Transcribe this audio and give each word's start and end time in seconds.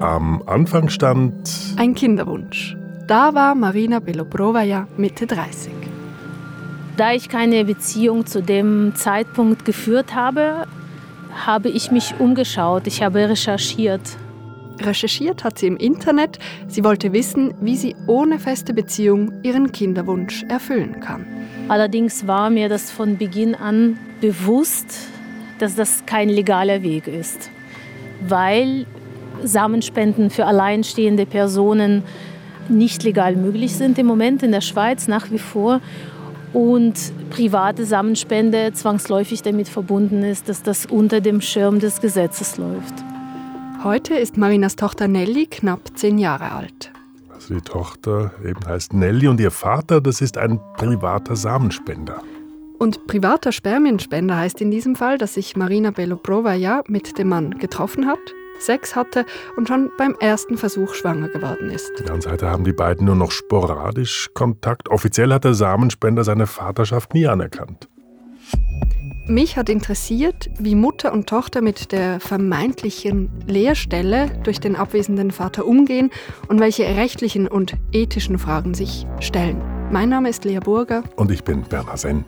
Am 0.00 0.42
Anfang 0.46 0.88
stand 0.88 1.74
ein 1.76 1.94
Kinderwunsch. 1.94 2.74
Da 3.06 3.34
war 3.34 3.54
Marina 3.54 4.00
Belobrovaja 4.00 4.88
Mitte 4.96 5.26
30. 5.26 5.74
Da 6.96 7.12
ich 7.12 7.28
keine 7.28 7.66
Beziehung 7.66 8.24
zu 8.24 8.42
dem 8.42 8.94
Zeitpunkt 8.94 9.66
geführt 9.66 10.14
habe, 10.14 10.66
habe 11.44 11.68
ich 11.68 11.90
mich 11.90 12.14
umgeschaut. 12.18 12.86
Ich 12.86 13.02
habe 13.02 13.28
recherchiert. 13.28 14.00
Recherchiert 14.80 15.44
hat 15.44 15.58
sie 15.58 15.66
im 15.66 15.76
Internet. 15.76 16.38
Sie 16.66 16.82
wollte 16.82 17.12
wissen, 17.12 17.52
wie 17.60 17.76
sie 17.76 17.94
ohne 18.06 18.38
feste 18.38 18.72
Beziehung 18.72 19.30
ihren 19.42 19.70
Kinderwunsch 19.70 20.44
erfüllen 20.44 21.00
kann. 21.00 21.26
Allerdings 21.68 22.26
war 22.26 22.48
mir 22.48 22.70
das 22.70 22.90
von 22.90 23.18
Beginn 23.18 23.54
an 23.54 23.98
bewusst, 24.22 25.10
dass 25.58 25.74
das 25.74 26.06
kein 26.06 26.30
legaler 26.30 26.82
Weg 26.82 27.06
ist, 27.06 27.50
weil 28.26 28.86
Samenspenden 29.44 30.30
für 30.30 30.46
alleinstehende 30.46 31.26
Personen 31.26 32.02
nicht 32.68 33.02
legal 33.02 33.36
möglich 33.36 33.76
sind 33.76 33.98
im 33.98 34.06
Moment 34.06 34.42
in 34.42 34.52
der 34.52 34.60
Schweiz 34.60 35.08
nach 35.08 35.30
wie 35.30 35.38
vor 35.38 35.80
und 36.52 36.94
private 37.30 37.84
Samenspende 37.84 38.72
zwangsläufig 38.72 39.42
damit 39.42 39.68
verbunden 39.68 40.22
ist, 40.22 40.48
dass 40.48 40.62
das 40.62 40.86
unter 40.86 41.20
dem 41.20 41.40
Schirm 41.40 41.80
des 41.80 42.00
Gesetzes 42.00 42.58
läuft. 42.58 42.94
Heute 43.84 44.14
ist 44.14 44.36
Marinas 44.36 44.76
Tochter 44.76 45.08
Nelly 45.08 45.46
knapp 45.46 45.80
zehn 45.94 46.18
Jahre 46.18 46.52
alt. 46.52 46.92
Also 47.32 47.54
die 47.54 47.60
Tochter 47.60 48.32
eben 48.44 48.64
heißt 48.66 48.92
Nelly 48.92 49.28
und 49.28 49.40
ihr 49.40 49.50
Vater, 49.50 50.00
das 50.00 50.20
ist 50.20 50.36
ein 50.36 50.60
privater 50.76 51.36
Samenspender. 51.36 52.22
Und 52.78 53.06
privater 53.06 53.52
Spermienspender 53.52 54.36
heißt 54.36 54.60
in 54.60 54.70
diesem 54.70 54.96
Fall, 54.96 55.18
dass 55.18 55.34
sich 55.34 55.56
Marina 55.56 55.90
Beloprova 55.90 56.54
ja 56.54 56.82
mit 56.88 57.18
dem 57.18 57.28
Mann 57.28 57.58
getroffen 57.58 58.06
hat 58.06 58.18
Sex 58.60 58.94
hatte 58.96 59.26
und 59.56 59.68
schon 59.68 59.90
beim 59.98 60.14
ersten 60.20 60.56
Versuch 60.56 60.94
schwanger 60.94 61.28
geworden 61.28 61.70
ist. 61.70 61.90
Und 62.10 62.22
seither 62.22 62.50
haben 62.50 62.64
die 62.64 62.72
beiden 62.72 63.06
nur 63.06 63.16
noch 63.16 63.30
sporadisch 63.30 64.30
Kontakt. 64.34 64.88
Offiziell 64.90 65.32
hat 65.32 65.44
der 65.44 65.54
Samenspender 65.54 66.24
seine 66.24 66.46
Vaterschaft 66.46 67.14
nie 67.14 67.26
anerkannt. 67.26 67.88
Mich 69.26 69.56
hat 69.56 69.68
interessiert, 69.68 70.50
wie 70.58 70.74
Mutter 70.74 71.12
und 71.12 71.28
Tochter 71.28 71.60
mit 71.60 71.92
der 71.92 72.18
vermeintlichen 72.18 73.30
Leerstelle 73.46 74.28
durch 74.42 74.58
den 74.58 74.74
abwesenden 74.74 75.30
Vater 75.30 75.66
umgehen 75.66 76.10
und 76.48 76.58
welche 76.58 76.82
rechtlichen 76.82 77.46
und 77.46 77.76
ethischen 77.92 78.38
Fragen 78.38 78.74
sich 78.74 79.06
stellen. 79.20 79.62
Mein 79.92 80.08
Name 80.08 80.30
ist 80.30 80.44
Lea 80.44 80.58
Burger. 80.58 81.04
Und 81.14 81.30
ich 81.30 81.44
bin 81.44 81.62
Bernhard 81.62 82.00
Senn. 82.00 82.24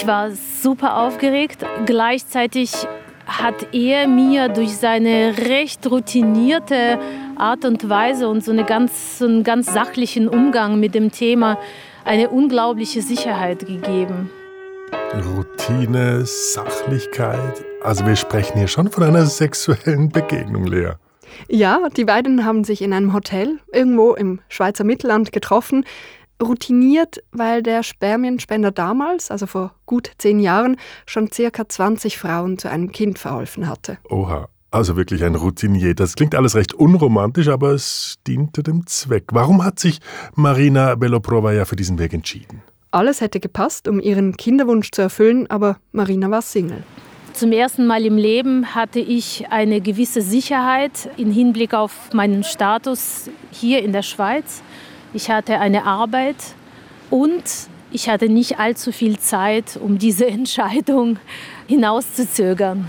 Ich 0.00 0.06
war 0.06 0.30
super 0.30 0.96
aufgeregt. 0.96 1.58
Gleichzeitig 1.84 2.72
hat 3.26 3.74
er 3.74 4.08
mir 4.08 4.48
durch 4.48 4.74
seine 4.74 5.34
recht 5.36 5.86
routinierte 5.90 6.98
Art 7.36 7.66
und 7.66 7.86
Weise 7.86 8.26
und 8.26 8.42
so, 8.42 8.50
eine 8.50 8.64
ganz, 8.64 9.18
so 9.18 9.26
einen 9.26 9.44
ganz 9.44 9.70
sachlichen 9.70 10.26
Umgang 10.26 10.80
mit 10.80 10.94
dem 10.94 11.12
Thema 11.12 11.58
eine 12.06 12.30
unglaubliche 12.30 13.02
Sicherheit 13.02 13.66
gegeben. 13.66 14.30
Routine, 15.12 16.24
Sachlichkeit. 16.24 17.62
Also 17.82 18.06
wir 18.06 18.16
sprechen 18.16 18.56
hier 18.56 18.68
schon 18.68 18.90
von 18.90 19.02
einer 19.02 19.26
sexuellen 19.26 20.08
Begegnung, 20.08 20.64
Lea. 20.64 20.92
Ja, 21.48 21.78
die 21.94 22.06
beiden 22.06 22.46
haben 22.46 22.64
sich 22.64 22.80
in 22.80 22.94
einem 22.94 23.12
Hotel 23.12 23.58
irgendwo 23.70 24.14
im 24.14 24.40
Schweizer 24.48 24.84
Mittelland 24.84 25.30
getroffen 25.30 25.84
routiniert, 26.42 27.22
weil 27.32 27.62
der 27.62 27.82
Spermienspender 27.82 28.70
damals, 28.70 29.30
also 29.30 29.46
vor 29.46 29.74
gut 29.86 30.12
zehn 30.18 30.40
Jahren, 30.40 30.76
schon 31.06 31.30
circa 31.30 31.68
20 31.68 32.18
Frauen 32.18 32.58
zu 32.58 32.70
einem 32.70 32.92
Kind 32.92 33.18
verholfen 33.18 33.68
hatte. 33.68 33.98
Oha, 34.08 34.48
also 34.70 34.96
wirklich 34.96 35.24
ein 35.24 35.34
Routinier. 35.34 35.94
Das 35.94 36.14
klingt 36.14 36.34
alles 36.34 36.54
recht 36.54 36.74
unromantisch, 36.74 37.48
aber 37.48 37.70
es 37.72 38.16
diente 38.26 38.62
dem 38.62 38.86
Zweck. 38.86 39.24
Warum 39.32 39.64
hat 39.64 39.78
sich 39.78 40.00
Marina 40.34 40.94
Beloprova 40.94 41.52
ja 41.52 41.64
für 41.64 41.76
diesen 41.76 41.98
Weg 41.98 42.12
entschieden? 42.12 42.62
Alles 42.92 43.20
hätte 43.20 43.38
gepasst, 43.38 43.86
um 43.86 44.00
ihren 44.00 44.36
Kinderwunsch 44.36 44.90
zu 44.90 45.02
erfüllen, 45.02 45.48
aber 45.48 45.76
Marina 45.92 46.30
war 46.30 46.42
Single. 46.42 46.82
Zum 47.32 47.52
ersten 47.52 47.86
Mal 47.86 48.04
im 48.04 48.16
Leben 48.16 48.74
hatte 48.74 48.98
ich 48.98 49.46
eine 49.50 49.80
gewisse 49.80 50.20
Sicherheit 50.20 51.08
im 51.16 51.30
Hinblick 51.30 51.72
auf 51.72 52.12
meinen 52.12 52.42
Status 52.42 53.30
hier 53.52 53.82
in 53.82 53.92
der 53.92 54.02
Schweiz 54.02 54.62
ich 55.12 55.30
hatte 55.30 55.58
eine 55.58 55.84
Arbeit 55.84 56.36
und 57.10 57.42
ich 57.90 58.08
hatte 58.08 58.28
nicht 58.28 58.58
allzu 58.58 58.92
viel 58.92 59.18
Zeit, 59.18 59.78
um 59.82 59.98
diese 59.98 60.26
Entscheidung 60.28 61.18
hinauszuzögern. 61.66 62.88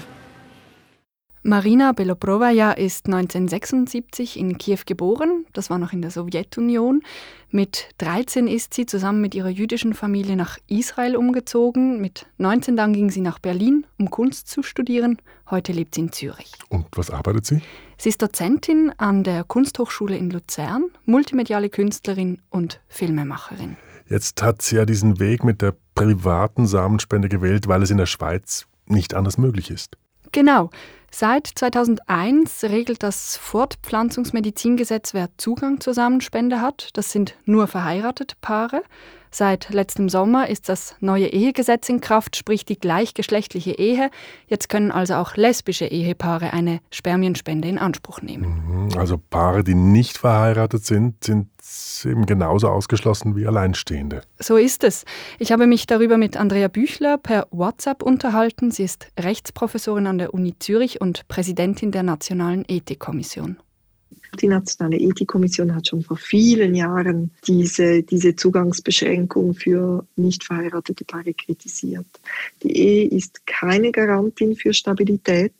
Marina 1.43 1.91
Beloprovaja 1.91 2.71
ist 2.71 3.07
1976 3.07 4.37
in 4.37 4.59
Kiew 4.59 4.81
geboren, 4.85 5.45
das 5.53 5.71
war 5.71 5.79
noch 5.79 5.91
in 5.91 6.03
der 6.03 6.11
Sowjetunion. 6.11 7.01
Mit 7.49 7.89
13 7.97 8.45
ist 8.45 8.75
sie 8.75 8.85
zusammen 8.85 9.21
mit 9.21 9.33
ihrer 9.33 9.49
jüdischen 9.49 9.95
Familie 9.95 10.35
nach 10.35 10.59
Israel 10.67 11.15
umgezogen. 11.15 11.99
Mit 11.99 12.27
19 12.37 12.75
dann 12.77 12.93
ging 12.93 13.09
sie 13.09 13.21
nach 13.21 13.39
Berlin, 13.39 13.87
um 13.97 14.11
Kunst 14.11 14.49
zu 14.49 14.61
studieren. 14.61 15.17
Heute 15.49 15.71
lebt 15.71 15.95
sie 15.95 16.01
in 16.01 16.11
Zürich. 16.11 16.51
Und 16.69 16.85
was 16.95 17.09
arbeitet 17.09 17.47
sie? 17.47 17.61
Sie 17.97 18.09
ist 18.09 18.21
Dozentin 18.21 18.93
an 18.97 19.23
der 19.23 19.43
Kunsthochschule 19.43 20.15
in 20.15 20.29
Luzern, 20.29 20.91
multimediale 21.05 21.69
Künstlerin 21.69 22.39
und 22.51 22.81
Filmemacherin. 22.87 23.77
Jetzt 24.07 24.43
hat 24.43 24.61
sie 24.61 24.75
ja 24.75 24.85
diesen 24.85 25.19
Weg 25.19 25.43
mit 25.43 25.63
der 25.63 25.73
privaten 25.95 26.67
Samenspende 26.67 27.29
gewählt, 27.29 27.67
weil 27.67 27.81
es 27.81 27.89
in 27.89 27.97
der 27.97 28.05
Schweiz 28.05 28.67
nicht 28.85 29.15
anders 29.15 29.39
möglich 29.39 29.71
ist. 29.71 29.97
Genau. 30.31 30.69
Seit 31.13 31.45
2001 31.45 32.63
regelt 32.63 33.03
das 33.03 33.35
Fortpflanzungsmedizingesetz, 33.35 35.13
wer 35.13 35.27
Zugang 35.37 35.81
zur 35.81 35.93
Samenspende 35.93 36.61
hat. 36.61 36.89
Das 36.93 37.11
sind 37.11 37.35
nur 37.45 37.67
verheiratete 37.67 38.35
Paare. 38.39 38.81
Seit 39.33 39.69
letztem 39.69 40.09
Sommer 40.09 40.49
ist 40.49 40.67
das 40.67 40.95
neue 40.99 41.27
Ehegesetz 41.27 41.87
in 41.87 42.01
Kraft, 42.01 42.35
sprich 42.35 42.65
die 42.65 42.77
gleichgeschlechtliche 42.77 43.71
Ehe. 43.71 44.11
Jetzt 44.47 44.67
können 44.67 44.91
also 44.91 45.15
auch 45.15 45.37
lesbische 45.37 45.85
Ehepaare 45.85 46.51
eine 46.51 46.81
Spermienspende 46.91 47.69
in 47.69 47.77
Anspruch 47.77 48.21
nehmen. 48.21 48.89
Mhm. 48.89 48.97
Also 48.97 49.17
Paare, 49.17 49.63
die 49.63 49.73
nicht 49.73 50.17
verheiratet 50.17 50.85
sind, 50.85 51.23
sind 51.23 51.47
eben 52.03 52.25
genauso 52.25 52.67
ausgeschlossen 52.67 53.37
wie 53.37 53.47
Alleinstehende. 53.47 54.21
So 54.37 54.57
ist 54.57 54.83
es. 54.83 55.05
Ich 55.39 55.53
habe 55.53 55.65
mich 55.65 55.87
darüber 55.87 56.17
mit 56.17 56.35
Andrea 56.35 56.67
Büchler 56.67 57.17
per 57.17 57.47
WhatsApp 57.51 58.03
unterhalten. 58.03 58.69
Sie 58.69 58.83
ist 58.83 59.07
Rechtsprofessorin 59.17 60.07
an 60.07 60.17
der 60.17 60.33
Uni 60.33 60.59
Zürich 60.59 60.99
und 60.99 61.25
Präsidentin 61.29 61.91
der 61.91 62.03
Nationalen 62.03 62.65
Ethikkommission. 62.67 63.57
Die 64.39 64.47
Nationale 64.47 64.97
Ethikkommission 64.97 65.75
hat 65.75 65.87
schon 65.87 66.03
vor 66.03 66.17
vielen 66.17 66.73
Jahren 66.73 67.31
diese, 67.47 68.01
diese 68.01 68.35
Zugangsbeschränkung 68.35 69.53
für 69.53 70.05
nicht 70.15 70.43
verheiratete 70.43 71.03
Paare 71.03 71.33
kritisiert. 71.33 72.07
Die 72.63 72.75
Ehe 72.75 73.07
ist 73.09 73.45
keine 73.45 73.91
Garantin 73.91 74.55
für 74.55 74.73
Stabilität. 74.73 75.53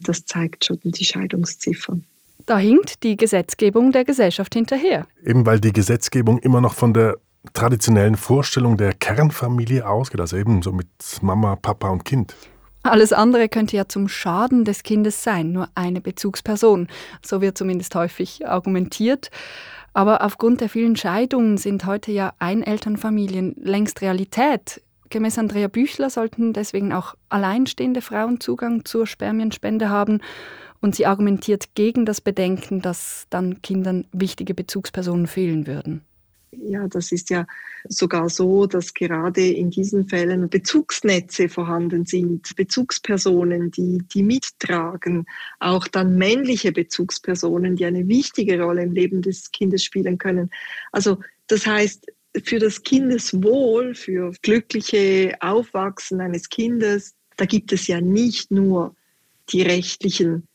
Das 0.00 0.24
zeigt 0.24 0.64
schon 0.64 0.78
die 0.82 1.04
Scheidungsziffern. 1.04 2.04
Da 2.46 2.58
hinkt 2.58 3.02
die 3.02 3.16
Gesetzgebung 3.16 3.92
der 3.92 4.04
Gesellschaft 4.04 4.54
hinterher. 4.54 5.06
Eben 5.22 5.44
weil 5.44 5.60
die 5.60 5.72
Gesetzgebung 5.72 6.38
immer 6.38 6.62
noch 6.62 6.72
von 6.72 6.94
der 6.94 7.18
traditionellen 7.52 8.16
Vorstellung 8.16 8.76
der 8.76 8.94
Kernfamilie 8.94 9.86
ausgeht, 9.86 10.20
also 10.20 10.36
eben 10.36 10.62
so 10.62 10.72
mit 10.72 10.88
Mama, 11.20 11.56
Papa 11.56 11.90
und 11.90 12.04
Kind. 12.04 12.34
Alles 12.90 13.12
andere 13.12 13.48
könnte 13.48 13.76
ja 13.76 13.88
zum 13.88 14.08
Schaden 14.08 14.64
des 14.64 14.82
Kindes 14.82 15.22
sein, 15.22 15.52
nur 15.52 15.68
eine 15.74 16.00
Bezugsperson. 16.00 16.88
So 17.22 17.40
wird 17.40 17.58
zumindest 17.58 17.94
häufig 17.94 18.46
argumentiert. 18.46 19.30
Aber 19.92 20.22
aufgrund 20.24 20.60
der 20.60 20.68
vielen 20.68 20.96
Scheidungen 20.96 21.58
sind 21.58 21.86
heute 21.86 22.12
ja 22.12 22.32
Einelternfamilien 22.38 23.56
längst 23.58 24.00
Realität. 24.00 24.82
Gemäß 25.10 25.38
Andrea 25.38 25.68
Büchler 25.68 26.10
sollten 26.10 26.52
deswegen 26.52 26.92
auch 26.92 27.14
alleinstehende 27.28 28.02
Frauen 28.02 28.40
Zugang 28.40 28.84
zur 28.84 29.06
Spermienspende 29.06 29.88
haben. 29.88 30.20
Und 30.80 30.94
sie 30.94 31.06
argumentiert 31.06 31.74
gegen 31.74 32.06
das 32.06 32.20
Bedenken, 32.20 32.80
dass 32.80 33.26
dann 33.30 33.60
Kindern 33.62 34.06
wichtige 34.12 34.54
Bezugspersonen 34.54 35.26
fehlen 35.26 35.66
würden. 35.66 36.02
Ja, 36.50 36.88
das 36.88 37.12
ist 37.12 37.30
ja 37.30 37.46
sogar 37.88 38.30
so, 38.30 38.66
dass 38.66 38.94
gerade 38.94 39.46
in 39.46 39.70
diesen 39.70 40.08
Fällen 40.08 40.48
Bezugsnetze 40.48 41.48
vorhanden 41.48 42.06
sind, 42.06 42.56
Bezugspersonen, 42.56 43.70
die, 43.70 44.02
die 44.12 44.22
mittragen, 44.22 45.26
auch 45.58 45.86
dann 45.88 46.16
männliche 46.16 46.72
Bezugspersonen, 46.72 47.76
die 47.76 47.84
eine 47.84 48.08
wichtige 48.08 48.60
Rolle 48.62 48.82
im 48.82 48.92
Leben 48.92 49.20
des 49.20 49.50
Kindes 49.52 49.84
spielen 49.84 50.16
können. 50.16 50.50
Also 50.90 51.18
das 51.48 51.66
heißt, 51.66 52.06
für 52.44 52.58
das 52.58 52.82
Kindeswohl, 52.82 53.94
für 53.94 54.32
glückliche 54.42 55.36
Aufwachsen 55.40 56.20
eines 56.20 56.48
Kindes, 56.48 57.14
da 57.36 57.44
gibt 57.44 57.72
es 57.72 57.86
ja 57.86 58.00
nicht 58.00 58.50
nur 58.50 58.94
die 59.50 59.62
rechtlichen 59.62 60.46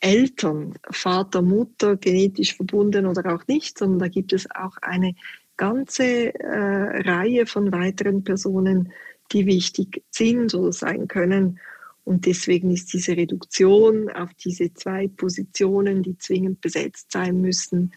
Eltern, 0.00 0.74
Vater, 0.90 1.42
Mutter, 1.42 1.96
genetisch 1.96 2.56
verbunden 2.56 3.06
oder 3.06 3.34
auch 3.34 3.46
nicht, 3.46 3.78
sondern 3.78 4.00
da 4.00 4.08
gibt 4.08 4.32
es 4.32 4.50
auch 4.50 4.76
eine 4.82 5.14
ganze 5.62 6.34
äh, 6.34 7.08
Reihe 7.08 7.46
von 7.46 7.70
weiteren 7.70 8.24
Personen, 8.24 8.92
die 9.30 9.46
wichtig 9.46 10.02
sind 10.10 10.52
oder 10.54 10.72
sein 10.72 11.06
können. 11.06 11.60
Und 12.02 12.26
deswegen 12.26 12.72
ist 12.72 12.92
diese 12.92 13.16
Reduktion 13.16 14.10
auf 14.10 14.34
diese 14.34 14.74
zwei 14.74 15.06
Positionen, 15.06 16.02
die 16.02 16.18
zwingend 16.18 16.60
besetzt 16.60 17.12
sein 17.12 17.40
müssen, 17.40 17.92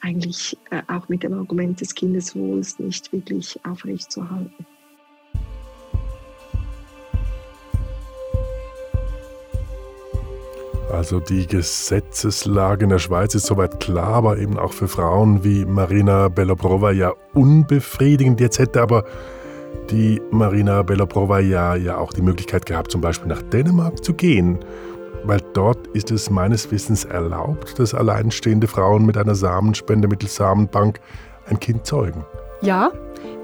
eigentlich 0.00 0.56
äh, 0.70 0.80
auch 0.86 1.08
mit 1.08 1.24
dem 1.24 1.32
Argument 1.32 1.80
des 1.80 1.92
Kindeswohls 1.92 2.78
nicht 2.78 3.12
wirklich 3.12 3.58
aufrechtzuerhalten. 3.64 4.64
Also 10.92 11.20
die 11.20 11.46
Gesetzeslage 11.46 12.84
in 12.84 12.90
der 12.90 12.98
Schweiz 12.98 13.34
ist 13.34 13.46
soweit 13.46 13.78
klar, 13.78 14.14
aber 14.14 14.38
eben 14.38 14.58
auch 14.58 14.72
für 14.72 14.88
Frauen 14.88 15.44
wie 15.44 15.66
Marina 15.66 16.28
Belobrova 16.28 16.92
ja 16.92 17.12
unbefriedigend. 17.34 18.40
Jetzt 18.40 18.58
hätte 18.58 18.80
aber 18.80 19.04
die 19.90 20.20
Marina 20.30 20.82
Belobrova 20.82 21.40
ja, 21.40 21.74
ja 21.74 21.98
auch 21.98 22.12
die 22.12 22.22
Möglichkeit 22.22 22.64
gehabt, 22.64 22.90
zum 22.90 23.02
Beispiel 23.02 23.28
nach 23.28 23.42
Dänemark 23.42 24.02
zu 24.02 24.14
gehen. 24.14 24.58
Weil 25.24 25.40
dort 25.52 25.86
ist 25.88 26.10
es 26.10 26.30
meines 26.30 26.70
Wissens 26.70 27.04
erlaubt, 27.04 27.78
dass 27.78 27.94
alleinstehende 27.94 28.66
Frauen 28.66 29.04
mit 29.04 29.18
einer 29.18 29.34
Samenspende 29.34 30.08
mittels 30.08 30.36
Samenbank 30.36 31.00
ein 31.50 31.60
Kind 31.60 31.86
zeugen. 31.86 32.24
Ja, 32.62 32.90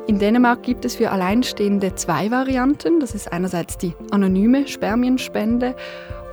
in 0.07 0.19
Dänemark 0.19 0.63
gibt 0.63 0.85
es 0.85 0.97
für 0.97 1.11
Alleinstehende 1.11 1.95
zwei 1.95 2.31
Varianten. 2.31 3.01
Das 3.01 3.15
ist 3.15 3.33
einerseits 3.33 3.79
die 3.79 3.95
anonyme 4.11 4.67
Spermienspende 4.67 5.75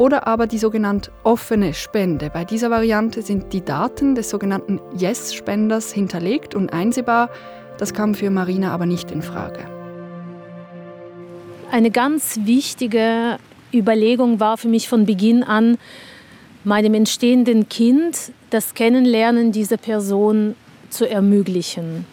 oder 0.02 0.26
aber 0.26 0.48
die 0.48 0.58
sogenannte 0.58 1.12
offene 1.24 1.76
Spende. 1.76 2.32
Bei 2.32 2.44
dieser 2.44 2.72
Variante 2.72 3.22
sind 3.22 3.54
die 3.54 3.64
Daten 3.64 4.16
des 4.16 4.32
sogenannten 4.32 4.80
Yes-Spenders 4.98 5.94
hinterlegt 5.94 6.56
und 6.56 6.74
einsehbar. 6.74 7.30
Das 7.78 7.94
kam 7.94 8.16
für 8.16 8.32
Marina 8.32 8.74
aber 8.74 8.88
nicht 8.88 9.12
in 9.12 9.22
Frage. 9.22 9.60
Eine 11.70 11.92
ganz 11.92 12.40
wichtige 12.46 13.38
Überlegung 13.72 14.40
war 14.40 14.58
für 14.58 14.70
mich 14.70 14.90
von 14.90 15.06
Beginn 15.06 15.44
an, 15.44 15.78
meinem 16.64 16.96
entstehenden 16.96 17.70
Kind 17.70 18.32
das 18.50 18.74
Kennenlernen 18.74 19.52
dieser 19.52 19.78
Person 19.78 20.56
zu 20.90 21.08
ermöglichen. 21.08 22.08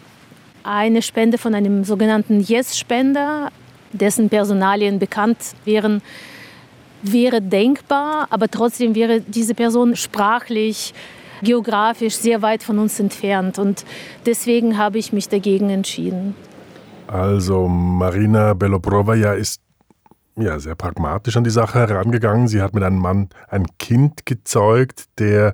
Eine 0.61 1.01
Spende 1.01 1.39
von 1.39 1.55
einem 1.55 1.83
sogenannten 1.83 2.39
Yes-Spender, 2.39 3.49
dessen 3.93 4.29
Personalien 4.29 4.99
bekannt 4.99 5.39
wären, 5.65 6.03
wäre 7.01 7.41
denkbar, 7.41 8.27
aber 8.29 8.47
trotzdem 8.49 8.95
wäre 8.95 9.21
diese 9.21 9.55
Person 9.55 9.95
sprachlich, 9.95 10.93
geografisch 11.41 12.15
sehr 12.15 12.41
weit 12.41 12.63
von 12.63 12.79
uns 12.79 12.99
entfernt. 12.99 13.59
Und 13.59 13.85
deswegen 14.25 14.77
habe 14.77 14.97
ich 14.97 15.13
mich 15.13 15.29
dagegen 15.29 15.69
entschieden. 15.69 16.35
Also 17.07 17.67
Marina 17.67 18.53
Belobrovaja 18.53 19.33
ist 19.33 19.61
ja, 20.37 20.59
sehr 20.59 20.75
pragmatisch 20.75 21.35
an 21.37 21.43
die 21.43 21.49
Sache 21.49 21.79
herangegangen. 21.79 22.47
Sie 22.47 22.61
hat 22.61 22.73
mit 22.73 22.83
einem 22.83 22.99
Mann 22.99 23.29
ein 23.49 23.65
Kind 23.77 24.25
gezeugt, 24.25 25.05
der 25.17 25.53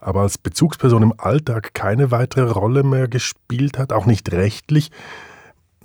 aber 0.00 0.22
als 0.22 0.38
Bezugsperson 0.38 1.02
im 1.02 1.14
Alltag 1.16 1.74
keine 1.74 2.10
weitere 2.10 2.50
Rolle 2.50 2.82
mehr 2.82 3.08
gespielt 3.08 3.78
hat, 3.78 3.92
auch 3.92 4.06
nicht 4.06 4.32
rechtlich. 4.32 4.90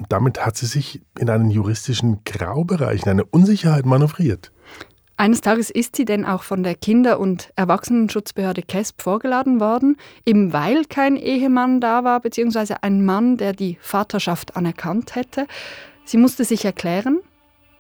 Damit 0.10 0.46
hat 0.46 0.58
sie 0.58 0.66
sich 0.66 1.02
in 1.20 1.30
einen 1.30 1.52
juristischen 1.52 2.24
Graubereich, 2.24 3.04
in 3.04 3.10
eine 3.10 3.26
Unsicherheit 3.26 3.86
manövriert. 3.86 4.52
Eines 5.20 5.42
Tages 5.42 5.72
ist 5.72 5.96
sie 5.96 6.06
denn 6.06 6.26
auch 6.26 6.44
von 6.44 6.62
der 6.62 6.76
Kinder- 6.76 7.20
und 7.20 7.52
Erwachsenenschutzbehörde 7.56 8.62
KESP 8.62 9.02
vorgeladen 9.02 9.60
worden, 9.60 9.98
eben 10.28 10.54
weil 10.54 10.86
kein 10.86 11.16
Ehemann 11.16 11.82
da 11.82 12.04
war, 12.04 12.20
beziehungsweise 12.20 12.84
ein 12.84 13.04
Mann, 13.04 13.36
der 13.36 13.54
die 13.54 13.80
Vaterschaft 13.82 14.56
anerkannt 14.56 15.16
hätte. 15.16 15.48
Sie 16.06 16.18
musste 16.18 16.44
sich 16.44 16.66
erklären 16.66 17.18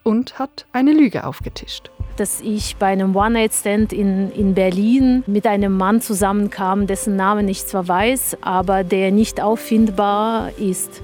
und 0.02 0.40
hat 0.40 0.66
eine 0.72 0.94
Lüge 0.94 1.26
aufgetischt. 1.26 1.92
Dass 2.16 2.42
ich 2.42 2.78
bei 2.78 2.88
einem 2.88 3.16
One-Night-Stand 3.16 3.94
in, 3.94 4.32
in 4.32 4.56
Berlin 4.56 5.24
mit 5.28 5.46
einem 5.46 5.78
Mann 5.78 6.02
zusammenkam, 6.02 6.88
dessen 6.88 7.16
Namen 7.16 7.48
ich 7.48 7.68
zwar 7.68 7.88
weiß, 7.88 8.38
aber 8.42 8.84
der 8.84 9.12
nicht 9.12 9.42
auffindbar 9.42 10.50
ist 10.58 11.04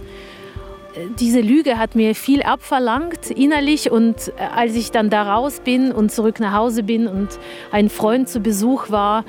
diese 1.20 1.42
Lüge 1.42 1.78
hat 1.78 1.96
mir 1.96 2.16
viel 2.16 2.44
abverlangt 2.44 3.32
innerlich 3.32 3.92
und 3.92 4.30
äh, 4.38 4.44
als 4.56 4.76
ich 4.76 4.92
dann 4.92 5.10
da 5.10 5.34
raus 5.34 5.62
bin 5.64 5.92
und 5.92 6.12
zurück 6.12 6.40
nach 6.40 6.54
Hause 6.54 6.84
bin 6.84 7.08
und 7.08 7.30
ein 7.72 7.90
Freund 7.90 8.30
zu 8.30 8.40
Besuch 8.40 8.90
war, 8.90 9.26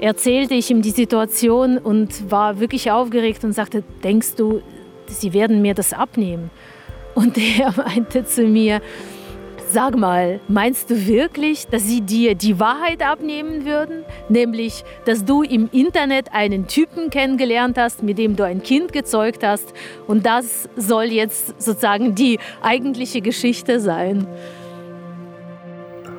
erzählte 0.00 0.54
ich 0.54 0.70
ihm 0.70 0.82
die 0.82 0.90
Situation 0.90 1.78
und 1.78 2.30
war 2.30 2.60
wirklich 2.60 2.90
aufgeregt 2.90 3.44
und 3.44 3.52
sagte, 3.52 3.82
denkst 4.02 4.34
du, 4.36 4.62
sie 5.06 5.32
werden 5.32 5.62
mir 5.62 5.74
das 5.74 5.92
abnehmen? 5.92 6.50
Und 7.14 7.38
er 7.58 7.72
meinte 7.76 8.24
zu 8.24 8.42
mir, 8.42 8.80
Sag 9.68 9.96
mal, 9.96 10.40
meinst 10.46 10.90
du 10.90 11.06
wirklich, 11.06 11.66
dass 11.66 11.82
sie 11.82 12.00
dir 12.00 12.36
die 12.36 12.60
Wahrheit 12.60 13.02
abnehmen 13.02 13.64
würden? 13.64 14.04
Nämlich, 14.28 14.84
dass 15.04 15.24
du 15.24 15.42
im 15.42 15.68
Internet 15.72 16.32
einen 16.32 16.68
Typen 16.68 17.10
kennengelernt 17.10 17.76
hast, 17.76 18.02
mit 18.02 18.16
dem 18.16 18.36
du 18.36 18.44
ein 18.44 18.62
Kind 18.62 18.92
gezeugt 18.92 19.42
hast 19.44 19.74
und 20.06 20.24
das 20.24 20.68
soll 20.76 21.06
jetzt 21.06 21.60
sozusagen 21.60 22.14
die 22.14 22.38
eigentliche 22.62 23.20
Geschichte 23.20 23.80
sein. 23.80 24.26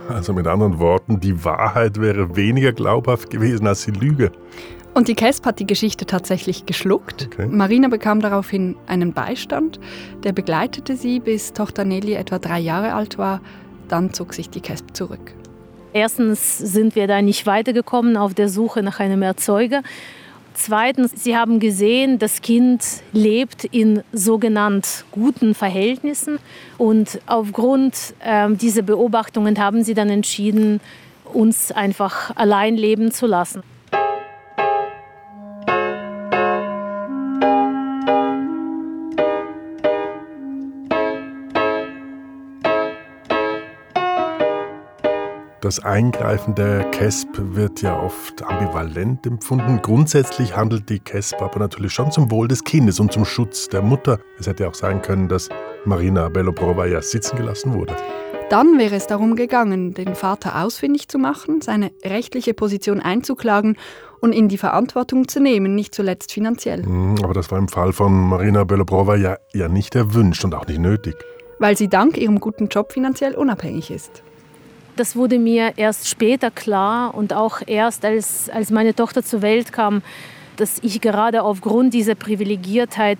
Also 0.09 0.33
mit 0.33 0.47
anderen 0.47 0.79
Worten, 0.79 1.19
die 1.19 1.43
Wahrheit 1.43 1.99
wäre 1.99 2.35
weniger 2.35 2.73
glaubhaft 2.73 3.29
gewesen 3.29 3.67
als 3.67 3.85
die 3.85 3.91
Lüge. 3.91 4.31
Und 4.97 5.07
die 5.09 5.13
KESP 5.13 5.45
hat 5.45 5.59
die 5.59 5.67
Geschichte 5.67 6.07
tatsächlich 6.07 6.65
geschluckt. 6.65 7.29
Okay. 7.31 7.45
Marina 7.45 7.87
bekam 7.87 8.19
daraufhin 8.19 8.75
einen 8.87 9.13
Beistand, 9.13 9.79
der 10.23 10.33
begleitete 10.33 10.95
sie, 10.95 11.19
bis 11.19 11.53
Tochter 11.53 11.85
Nelly 11.85 12.13
etwa 12.13 12.39
drei 12.39 12.57
Jahre 12.57 12.95
alt 12.95 13.19
war. 13.19 13.41
Dann 13.89 14.11
zog 14.11 14.33
sich 14.33 14.49
die 14.49 14.59
KESP 14.59 14.97
zurück. 14.97 15.35
Erstens 15.93 16.57
sind 16.57 16.95
wir 16.95 17.05
da 17.05 17.21
nicht 17.21 17.45
weitergekommen 17.45 18.17
auf 18.17 18.33
der 18.33 18.49
Suche 18.49 18.81
nach 18.81 18.99
einem 18.99 19.21
Erzeuger. 19.21 19.83
Zweitens, 20.55 21.11
sie 21.15 21.37
haben 21.37 21.59
gesehen, 21.59 22.17
das 22.17 22.41
Kind 22.41 22.83
lebt 23.13 23.65
in 23.65 24.01
sogenannt 24.13 25.05
guten 25.11 25.53
Verhältnissen. 25.53 26.39
Und 26.79 27.19
aufgrund 27.27 28.15
äh, 28.25 28.49
dieser 28.49 28.81
Beobachtungen 28.81 29.59
haben 29.59 29.83
sie 29.83 29.93
dann 29.93 30.09
entschieden, 30.09 30.81
uns 31.33 31.71
einfach 31.71 32.35
allein 32.35 32.75
leben 32.75 33.11
zu 33.11 33.27
lassen. 33.27 33.61
Das 45.59 45.79
Eingreifen 45.79 46.53
der 46.53 46.83
KESP 46.91 47.55
wird 47.55 47.81
ja 47.81 47.99
oft 47.99 48.43
ambivalent 48.43 49.25
empfunden. 49.25 49.79
Grundsätzlich 49.81 50.55
handelt 50.55 50.87
die 50.87 50.99
KESP 50.99 51.41
aber 51.41 51.57
natürlich 51.57 51.93
schon 51.93 52.11
zum 52.11 52.29
Wohl 52.29 52.47
des 52.47 52.63
Kindes 52.63 52.99
und 52.99 53.11
zum 53.11 53.25
Schutz 53.25 53.67
der 53.67 53.81
Mutter. 53.81 54.19
Es 54.37 54.45
hätte 54.45 54.67
auch 54.67 54.75
sein 54.75 55.01
können, 55.01 55.27
dass 55.27 55.49
Marina 55.83 56.29
Belobrova 56.29 56.85
ja 56.85 57.01
sitzen 57.01 57.37
gelassen 57.37 57.73
wurde. 57.73 57.95
Dann 58.51 58.77
wäre 58.77 58.95
es 58.95 59.07
darum 59.07 59.35
gegangen, 59.35 59.95
den 59.95 60.13
Vater 60.13 60.63
ausfindig 60.63 61.07
zu 61.07 61.17
machen, 61.17 61.61
seine 61.61 61.91
rechtliche 62.05 62.53
Position 62.53 62.99
einzuklagen 62.99 63.77
und 64.21 64.33
in 64.33 64.49
die 64.49 64.59
Verantwortung 64.59 65.27
zu 65.27 65.39
nehmen, 65.39 65.73
nicht 65.73 65.95
zuletzt 65.95 66.33
finanziell. 66.33 66.85
Hm, 66.85 67.15
aber 67.23 67.33
das 67.33 67.49
war 67.49 67.57
im 67.57 67.67
Fall 67.67 67.93
von 67.93 68.13
Marina 68.13 68.63
Belobrova 68.63 69.15
ja, 69.15 69.37
ja 69.53 69.67
nicht 69.67 69.95
erwünscht 69.95 70.45
und 70.45 70.53
auch 70.53 70.67
nicht 70.67 70.79
nötig. 70.79 71.15
Weil 71.57 71.75
sie 71.75 71.87
dank 71.87 72.15
ihrem 72.15 72.39
guten 72.39 72.67
Job 72.67 72.93
finanziell 72.93 73.33
unabhängig 73.33 73.89
ist. 73.89 74.21
Das 74.97 75.15
wurde 75.15 75.37
mir 75.37 75.73
erst 75.77 76.09
später 76.09 76.49
klar 76.49 77.13
und 77.13 77.31
auch 77.31 77.61
erst 77.67 78.03
als, 78.03 78.49
als 78.49 78.71
meine 78.71 78.95
Tochter 78.95 79.23
zur 79.23 79.43
Welt 79.43 79.71
kam, 79.71 80.01
dass 80.55 80.79
ich 80.81 81.01
gerade 81.01 81.43
aufgrund 81.43 81.93
dieser 81.93 82.15
Privilegiertheit 82.15 83.19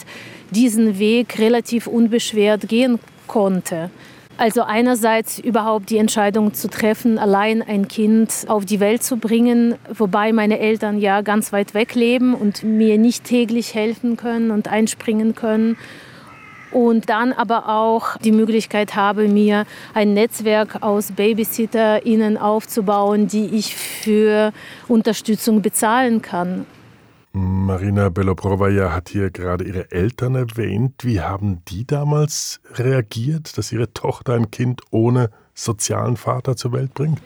diesen 0.50 0.98
Weg 0.98 1.38
relativ 1.38 1.86
unbeschwert 1.86 2.68
gehen 2.68 2.98
konnte. 3.28 3.92
Also 4.40 4.64
einerseits 4.64 5.38
überhaupt 5.38 5.92
die 5.92 6.00
Entscheidung 6.00 6.56
zu 6.56 6.68
treffen, 6.68 7.20
allein 7.20 7.62
ein 7.62 7.88
Kind 7.88 8.46
auf 8.48 8.66
die 8.66 8.80
Welt 8.80 9.04
zu 9.04 9.18
bringen, 9.18 9.76
wobei 9.94 10.34
meine 10.34 10.58
Eltern 10.58 10.98
ja 10.98 11.22
ganz 11.22 11.54
weit 11.54 11.76
weg 11.76 11.94
leben 11.94 12.34
und 12.34 12.64
mir 12.64 12.98
nicht 12.98 13.24
täglich 13.24 13.76
helfen 13.76 14.18
können 14.18 14.50
und 14.50 14.68
einspringen 14.68 15.36
können 15.36 15.78
und 16.72 17.10
dann 17.10 17.34
aber 17.34 17.70
auch 17.70 18.18
die 18.18 18.32
Möglichkeit 18.32 18.96
habe, 18.96 19.28
mir 19.28 19.66
ein 19.94 20.14
Netzwerk 20.14 20.82
aus 20.82 21.12
BabysitterInnen 21.12 22.38
aufzubauen, 22.38 23.28
die 23.28 23.46
ich 23.46 23.76
für 23.76 24.52
Unterstützung 24.88 25.62
bezahlen 25.62 26.22
kann. 26.22 26.66
Marina 27.34 28.10
Belobrova 28.10 28.70
hat 28.92 29.10
hier 29.10 29.30
gerade 29.30 29.64
ihre 29.64 29.92
Eltern 29.92 30.36
erwähnt. 30.36 31.04
Wie 31.04 31.22
haben 31.22 31.62
die 31.68 31.86
damals 31.86 32.60
reagiert, 32.74 33.58
dass 33.58 33.72
ihre 33.72 33.94
Tochter 33.94 34.34
ein 34.34 34.50
Kind 34.50 34.82
ohne 34.90 35.30
sozialen 35.54 36.18
Vater 36.18 36.56
zur 36.56 36.72
Welt 36.72 36.94
bringt? 36.94 37.22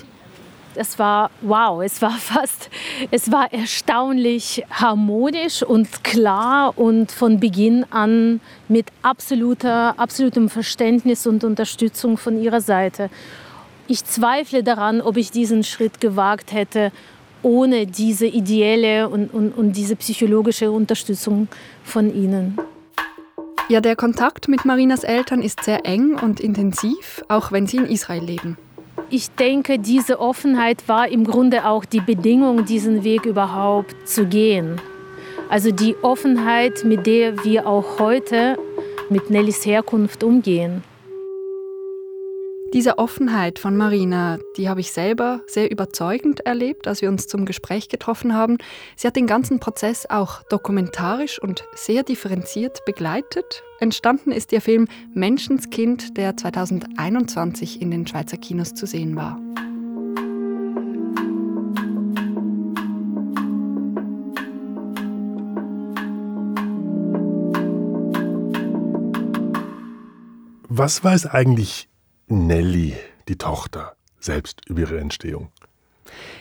Es 0.82 1.00
war 1.00 1.32
wow, 1.42 1.82
es 1.82 2.02
war 2.02 2.12
fast, 2.20 2.70
es 3.12 3.32
war 3.32 3.54
erstaunlich 3.54 4.64
harmonisch 4.70 5.64
und 5.64 6.04
klar 6.04 6.78
und 6.78 7.12
von 7.12 7.40
Beginn 7.40 7.86
an 7.92 8.42
mit 8.68 8.88
absoluter, 9.02 9.98
absolutem 9.98 10.50
Verständnis 10.50 11.26
und 11.28 11.44
Unterstützung 11.44 12.18
von 12.18 12.42
ihrer 12.42 12.62
Seite. 12.62 13.10
Ich 13.88 14.04
zweifle 14.06 14.64
daran, 14.64 15.02
ob 15.02 15.18
ich 15.18 15.32
diesen 15.32 15.64
Schritt 15.64 16.02
gewagt 16.02 16.54
hätte, 16.54 16.92
ohne 17.44 17.88
diese 17.88 18.28
ideelle 18.28 19.10
und, 19.10 19.34
und, 19.34 19.52
und 19.52 19.74
diese 19.74 19.96
psychologische 19.96 20.72
Unterstützung 20.72 21.48
von 21.84 22.14
ihnen. 22.14 22.58
Ja, 23.70 23.82
der 23.82 23.96
Kontakt 23.96 24.48
mit 24.48 24.66
Marinas 24.66 25.04
Eltern 25.04 25.42
ist 25.42 25.64
sehr 25.64 25.86
eng 25.86 26.16
und 26.16 26.40
intensiv, 26.40 27.24
auch 27.30 27.52
wenn 27.52 27.68
sie 27.68 27.78
in 27.78 27.86
Israel 27.86 28.24
leben. 28.24 28.58
Ich 29.14 29.30
denke, 29.32 29.78
diese 29.78 30.22
Offenheit 30.22 30.88
war 30.88 31.10
im 31.10 31.26
Grunde 31.26 31.66
auch 31.66 31.84
die 31.84 32.00
Bedingung, 32.00 32.64
diesen 32.64 33.04
Weg 33.04 33.26
überhaupt 33.26 34.08
zu 34.08 34.26
gehen. 34.26 34.80
Also 35.50 35.72
die 35.72 35.98
Offenheit, 36.02 36.86
mit 36.86 37.06
der 37.06 37.44
wir 37.44 37.68
auch 37.68 38.00
heute 38.00 38.58
mit 39.10 39.30
Nellys 39.30 39.66
Herkunft 39.66 40.24
umgehen. 40.24 40.82
Diese 42.74 43.00
Offenheit 43.00 43.60
von 43.60 43.76
Marina, 43.76 44.40
die 44.56 44.70
habe 44.70 44.80
ich 44.80 44.94
selber 44.94 45.42
sehr 45.46 45.70
überzeugend 45.70 46.40
erlebt, 46.46 46.88
als 46.88 47.02
wir 47.02 47.10
uns 47.10 47.28
zum 47.28 47.44
Gespräch 47.44 47.90
getroffen 47.90 48.34
haben. 48.34 48.60
Sie 48.96 49.06
hat 49.08 49.18
den 49.18 49.28
ganzen 49.28 49.60
Prozess 49.60 50.06
auch 50.10 50.44
dokumentarisch 50.44 51.38
und 51.38 51.66
sehr 51.76 52.04
differenziert 52.04 52.86
begleitet. 52.86 53.62
Entstanden 53.82 54.32
ist 54.32 54.54
ihr 54.54 54.62
Film 54.62 54.88
Menschenskind, 55.14 56.16
der 56.16 56.38
2021 56.38 57.82
in 57.82 57.92
den 57.92 58.08
Schweizer 58.08 58.38
Kinos 58.38 58.74
zu 58.74 58.86
sehen 58.86 59.18
war. 59.18 59.38
Was 70.70 71.04
weiß 71.04 71.26
eigentlich 71.26 71.91
Nelly, 72.32 72.96
die 73.28 73.38
Tochter, 73.38 73.98
selbst 74.22 74.62
über 74.70 74.80
ihre 74.80 75.00
Entstehung? 75.00 75.50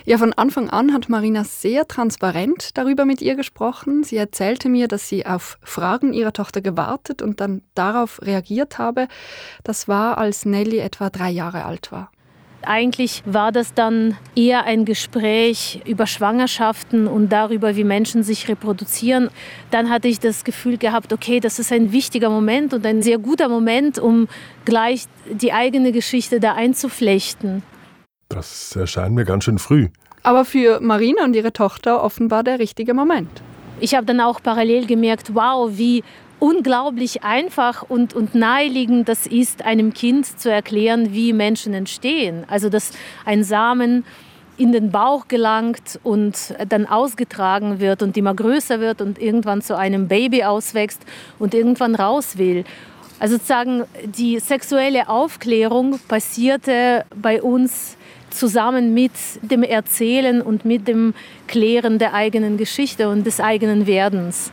Ja, 0.05 0.19
von 0.19 0.33
Anfang 0.33 0.71
an 0.71 0.93
hat 0.93 1.09
Marina 1.09 1.43
sehr 1.43 1.89
transparent 1.89 2.79
darüber 2.79 3.05
mit 3.05 3.21
ihr 3.21 3.35
gesprochen. 3.35 4.05
Sie 4.05 4.17
erzählte 4.17 4.69
mir, 4.69 4.87
dass 4.87 5.09
sie 5.09 5.27
auf 5.27 5.59
Fragen 5.63 6.13
ihrer 6.13 6.33
Tochter 6.33 6.61
gewartet 6.61 7.23
und 7.23 7.41
dann 7.41 7.63
darauf 7.75 8.23
reagiert 8.23 8.79
habe. 8.79 9.09
Das 9.65 9.89
war, 9.89 10.17
als 10.19 10.45
Nelly 10.45 10.79
etwa 10.79 11.11
drei 11.11 11.31
Jahre 11.31 11.65
alt 11.65 11.91
war. 11.91 12.13
Eigentlich 12.63 13.23
war 13.25 13.53
das 13.53 13.73
dann 13.73 14.17
eher 14.37 14.65
ein 14.65 14.85
Gespräch 14.85 15.81
über 15.87 16.07
Schwangerschaften 16.07 17.07
und 17.07 17.31
darüber, 17.31 17.75
wie 17.77 17.85
Menschen 17.85 18.23
sich 18.23 18.49
reproduzieren. 18.49 19.31
Dann 19.71 19.89
hatte 19.89 20.09
ich 20.09 20.21
das 20.21 20.45
Gefühl 20.45 20.77
gehabt, 20.77 21.13
okay, 21.13 21.41
das 21.41 21.59
ist 21.59 21.73
ein 21.73 21.93
wichtiger 21.93 22.29
Moment 22.29 22.75
und 22.75 22.85
ein 22.85 23.03
sehr 23.03 23.19
guter 23.19 23.49
Moment, 23.49 23.99
um 23.99 24.29
gleich 24.67 25.05
die 25.31 25.53
eigene 25.53 25.93
Geschichte 25.93 26.39
da 26.39 26.55
einzuflechten. 26.55 27.63
Das 28.29 28.77
erscheint 28.77 29.15
mir 29.15 29.25
ganz 29.25 29.45
schön 29.45 29.59
früh. 29.59 29.89
Aber 30.23 30.45
für 30.45 30.81
Marina 30.81 31.25
und 31.25 31.35
ihre 31.35 31.53
Tochter 31.53 32.03
offenbar 32.03 32.45
der 32.45 32.59
richtige 32.59 32.93
Moment. 32.93 33.31
Ich 33.81 33.95
habe 33.95 34.05
dann 34.05 34.21
auch 34.21 34.43
parallel 34.43 34.87
gemerkt, 34.87 35.35
wow, 35.35 35.71
wie 35.73 36.05
unglaublich 36.41 37.23
einfach 37.23 37.83
und, 37.83 38.15
und 38.15 38.35
naheliegend 38.35 39.09
das 39.09 39.27
ist, 39.27 39.65
einem 39.65 39.93
Kind 39.93 40.41
zu 40.41 40.51
erklären, 40.51 41.13
wie 41.13 41.33
Menschen 41.33 41.75
entstehen. 41.75 42.45
Also 42.49 42.69
dass 42.69 42.93
ein 43.25 43.45
Samen 43.45 44.05
in 44.57 44.73
den 44.73 44.91
Bauch 44.91 45.29
gelangt 45.29 46.01
und 46.03 46.55
dann 46.69 46.87
ausgetragen 46.87 47.81
wird 47.81 48.03
und 48.03 48.17
immer 48.17 48.35
größer 48.35 48.81
wird 48.81 49.01
und 49.01 49.19
irgendwann 49.19 49.63
zu 49.63 49.77
einem 49.77 50.09
Baby 50.09 50.45
auswächst 50.45 51.03
und 51.39 51.55
irgendwann 51.55 51.95
raus 51.95 52.37
will. 52.37 52.65
Also 53.19 53.37
sozusagen 53.37 53.85
die 54.05 54.39
sexuelle 54.39 55.09
Aufklärung 55.09 55.99
passierte 56.09 57.05
bei 57.15 57.43
uns 57.43 57.97
zusammen 58.31 58.95
mit 58.95 59.13
dem 59.43 59.63
Erzählen 59.63 60.41
und 60.41 60.65
mit 60.65 60.89
dem 60.89 61.15
Klären 61.47 61.99
der 61.99 62.15
eigenen 62.15 62.57
Geschichte 62.57 63.09
und 63.09 63.27
des 63.27 63.41
eigenen 63.41 63.87
Werdens. 63.87 64.53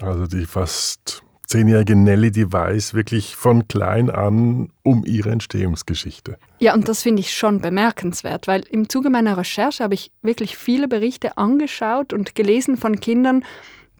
Also 0.00 0.26
die 0.26 0.46
fast 0.46 1.22
zehnjährige 1.46 1.94
Nelly, 1.94 2.30
die 2.30 2.52
weiß 2.52 2.94
wirklich 2.94 3.36
von 3.36 3.68
klein 3.68 4.10
an 4.10 4.70
um 4.82 5.04
ihre 5.04 5.30
Entstehungsgeschichte. 5.30 6.38
Ja, 6.58 6.74
und 6.74 6.88
das 6.88 7.02
finde 7.02 7.20
ich 7.20 7.34
schon 7.34 7.60
bemerkenswert, 7.60 8.48
weil 8.48 8.62
im 8.70 8.88
Zuge 8.88 9.10
meiner 9.10 9.36
Recherche 9.36 9.84
habe 9.84 9.94
ich 9.94 10.10
wirklich 10.22 10.56
viele 10.56 10.88
Berichte 10.88 11.36
angeschaut 11.36 12.12
und 12.12 12.34
gelesen 12.34 12.76
von 12.76 12.98
Kindern, 12.98 13.44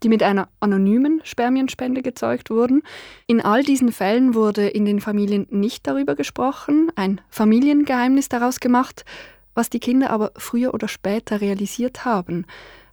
die 0.03 0.09
mit 0.09 0.23
einer 0.23 0.49
anonymen 0.61 1.21
Spermienspende 1.25 2.03
gezeugt 2.03 2.51
wurden. 2.51 2.83
In 3.27 3.41
all 3.41 3.63
diesen 3.63 3.93
Fällen 3.93 4.35
wurde 4.35 4.69
in 4.69 4.85
den 4.85 5.01
Familien 5.01 5.47
nicht 5.51 5.87
darüber 5.87 6.15
gesprochen, 6.15 6.91
ein 6.97 7.21
Familiengeheimnis 7.31 8.29
daraus 8.29 8.61
gemacht, 8.61 9.05
was 9.55 9.71
die 9.71 9.81
Kinder 9.81 10.11
aber 10.11 10.33
früher 10.37 10.75
oder 10.75 10.89
später 10.89 11.41
realisiert 11.41 12.05
haben. 12.05 12.47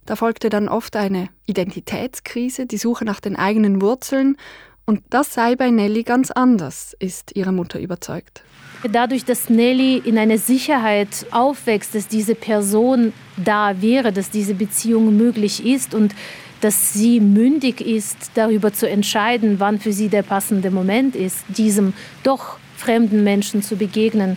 Da 0.04 0.16
folgte 0.16 0.48
dann 0.48 0.68
oft 0.68 0.96
eine 0.96 1.28
Identitätskrise, 1.46 2.66
die 2.66 2.76
Suche 2.76 3.04
nach 3.04 3.20
den 3.20 3.36
eigenen 3.36 3.80
Wurzeln. 3.80 4.36
Und 4.84 5.02
das 5.10 5.34
sei 5.34 5.54
bei 5.54 5.70
Nelly 5.70 6.02
ganz 6.02 6.30
anders, 6.30 6.96
ist 6.98 7.36
ihre 7.36 7.52
Mutter 7.52 7.78
überzeugt. 7.78 8.42
Dadurch, 8.90 9.24
dass 9.24 9.48
Nelly 9.48 9.98
in 9.98 10.18
einer 10.18 10.38
Sicherheit 10.38 11.26
aufwächst, 11.30 11.94
dass 11.94 12.08
diese 12.08 12.34
Person 12.34 13.12
da 13.36 13.80
wäre, 13.80 14.12
dass 14.12 14.30
diese 14.30 14.54
Beziehung 14.54 15.16
möglich 15.16 15.64
ist 15.64 15.94
und 15.94 16.16
dass 16.60 16.92
sie 16.92 17.20
mündig 17.20 17.80
ist, 17.80 18.32
darüber 18.34 18.72
zu 18.72 18.88
entscheiden, 18.88 19.60
wann 19.60 19.78
für 19.78 19.92
sie 19.92 20.08
der 20.08 20.22
passende 20.22 20.70
Moment 20.72 21.14
ist, 21.14 21.44
diesem 21.48 21.92
doch 22.24 22.58
fremden 22.76 23.22
Menschen 23.22 23.62
zu 23.62 23.76
begegnen, 23.76 24.36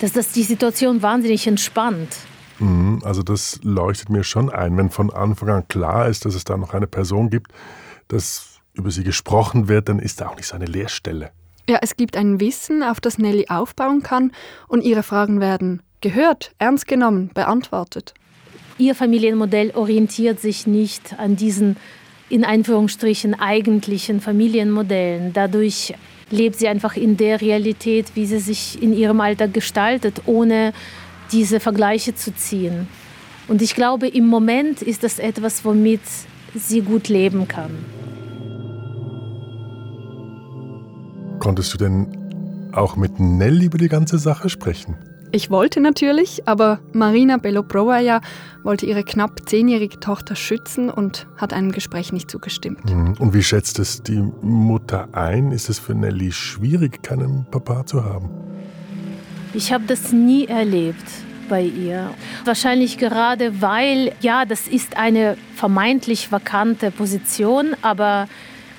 dass 0.00 0.12
das 0.12 0.30
die 0.30 0.42
Situation 0.44 1.02
wahnsinnig 1.02 1.46
entspannt. 1.46 2.08
Mhm, 2.64 3.02
also 3.04 3.22
das 3.22 3.60
leuchtet 3.62 4.08
mir 4.08 4.24
schon 4.24 4.50
ein, 4.50 4.76
wenn 4.76 4.90
von 4.90 5.12
Anfang 5.12 5.50
an 5.50 5.68
klar 5.68 6.08
ist, 6.08 6.24
dass 6.24 6.34
es 6.34 6.44
da 6.44 6.56
noch 6.56 6.72
eine 6.72 6.86
Person 6.86 7.28
gibt, 7.28 7.52
dass 8.08 8.60
über 8.72 8.90
sie 8.90 9.04
gesprochen 9.04 9.68
wird, 9.68 9.88
dann 9.88 9.98
ist 9.98 10.20
da 10.20 10.28
auch 10.28 10.36
nicht 10.36 10.46
so 10.46 10.56
eine 10.56 10.64
Leerstelle. 10.64 11.30
Ja, 11.68 11.78
es 11.80 11.96
gibt 11.96 12.16
ein 12.16 12.40
Wissen, 12.40 12.82
auf 12.82 13.00
das 13.00 13.18
Nelly 13.18 13.46
aufbauen 13.48 14.02
kann 14.02 14.32
und 14.66 14.82
ihre 14.82 15.02
Fragen 15.02 15.40
werden 15.40 15.82
gehört, 16.00 16.52
ernst 16.58 16.88
genommen, 16.88 17.30
beantwortet. 17.32 18.14
Ihr 18.76 18.94
Familienmodell 18.94 19.70
orientiert 19.74 20.40
sich 20.40 20.66
nicht 20.66 21.18
an 21.18 21.36
diesen 21.36 21.76
in 22.28 22.44
Einführungsstrichen 22.44 23.38
eigentlichen 23.38 24.20
Familienmodellen. 24.20 25.32
Dadurch 25.32 25.94
lebt 26.30 26.56
sie 26.56 26.68
einfach 26.68 26.96
in 26.96 27.16
der 27.16 27.40
Realität, 27.40 28.12
wie 28.14 28.26
sie 28.26 28.40
sich 28.40 28.82
in 28.82 28.92
ihrem 28.92 29.20
Alltag 29.20 29.54
gestaltet, 29.54 30.22
ohne 30.26 30.72
diese 31.32 31.60
Vergleiche 31.60 32.14
zu 32.14 32.34
ziehen. 32.34 32.88
Und 33.48 33.62
ich 33.62 33.74
glaube, 33.74 34.08
im 34.08 34.26
Moment 34.26 34.82
ist 34.82 35.04
das 35.04 35.18
etwas, 35.18 35.64
womit 35.64 36.00
sie 36.54 36.80
gut 36.80 37.08
leben 37.08 37.46
kann. 37.48 37.70
Konntest 41.40 41.74
du 41.74 41.78
denn 41.78 42.70
auch 42.72 42.96
mit 42.96 43.20
Nell 43.20 43.62
über 43.62 43.78
die 43.78 43.88
ganze 43.88 44.18
Sache 44.18 44.48
sprechen? 44.48 44.96
Ich 45.34 45.50
wollte 45.50 45.80
natürlich, 45.80 46.46
aber 46.46 46.78
Marina 46.92 47.38
Beloprovaya 47.38 48.20
wollte 48.62 48.86
ihre 48.86 49.02
knapp 49.02 49.48
zehnjährige 49.48 49.98
Tochter 49.98 50.36
schützen 50.36 50.88
und 50.88 51.26
hat 51.36 51.52
einem 51.52 51.72
Gespräch 51.72 52.12
nicht 52.12 52.30
zugestimmt. 52.30 52.88
Mhm. 52.88 53.14
Und 53.18 53.34
wie 53.34 53.42
schätzt 53.42 53.80
es 53.80 54.00
die 54.00 54.22
Mutter 54.42 55.08
ein? 55.10 55.50
Ist 55.50 55.68
es 55.68 55.80
für 55.80 55.92
Nelly 55.92 56.30
schwierig, 56.30 57.02
keinen 57.02 57.46
Papa 57.50 57.84
zu 57.84 58.04
haben? 58.04 58.30
Ich 59.54 59.72
habe 59.72 59.84
das 59.86 60.12
nie 60.12 60.46
erlebt 60.46 61.04
bei 61.48 61.62
ihr. 61.62 62.10
Wahrscheinlich 62.44 62.98
gerade 62.98 63.62
weil, 63.62 64.12
ja, 64.20 64.44
das 64.44 64.66
ist 64.66 64.96
eine 64.96 65.36
vermeintlich 65.54 66.32
vakante 66.32 66.90
Position, 66.90 67.76
aber 67.80 68.28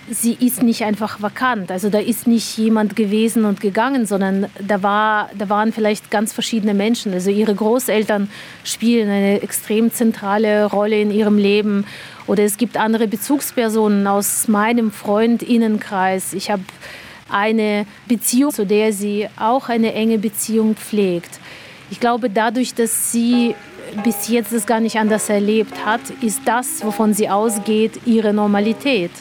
sie 0.09 0.33
ist 0.33 0.61
nicht 0.61 0.83
einfach 0.83 1.21
vakant. 1.21 1.71
Also 1.71 1.89
da 1.89 1.99
ist 1.99 2.27
nicht 2.27 2.57
jemand 2.57 2.95
gewesen 2.95 3.45
und 3.45 3.61
gegangen, 3.61 4.05
sondern 4.05 4.47
da, 4.59 4.83
war, 4.83 5.29
da 5.37 5.47
waren 5.47 5.71
vielleicht 5.71 6.11
ganz 6.11 6.33
verschiedene 6.33 6.73
Menschen. 6.73 7.13
Also 7.13 7.29
ihre 7.29 7.55
Großeltern 7.55 8.29
spielen 8.63 9.09
eine 9.09 9.41
extrem 9.41 9.93
zentrale 9.93 10.65
Rolle 10.65 10.99
in 10.99 11.09
ihrem 11.09 11.37
Leben. 11.37 11.85
Oder 12.27 12.43
es 12.43 12.57
gibt 12.57 12.77
andere 12.77 13.07
Bezugspersonen 13.07 14.05
aus 14.07 14.47
meinem 14.47 14.91
Freundinnenkreis. 14.91 16.33
Ich 16.33 16.51
habe 16.51 16.63
eine 17.29 17.85
Beziehung, 18.07 18.51
zu 18.51 18.65
der 18.65 18.93
sie 18.93 19.27
auch 19.37 19.69
eine 19.69 19.93
enge 19.93 20.17
Beziehung 20.17 20.75
pflegt. 20.75 21.39
Ich 21.91 21.99
glaube, 21.99 22.29
dadurch, 22.29 22.73
dass 22.73 23.11
sie 23.11 23.55
bis 24.03 24.27
jetzt 24.27 24.51
es 24.51 24.65
gar 24.65 24.79
nicht 24.79 24.97
anders 24.97 25.29
erlebt 25.29 25.85
hat, 25.85 26.01
ist 26.21 26.41
das, 26.45 26.83
wovon 26.83 27.13
sie 27.13 27.29
ausgeht, 27.29 28.01
ihre 28.05 28.33
Normalität. 28.33 29.11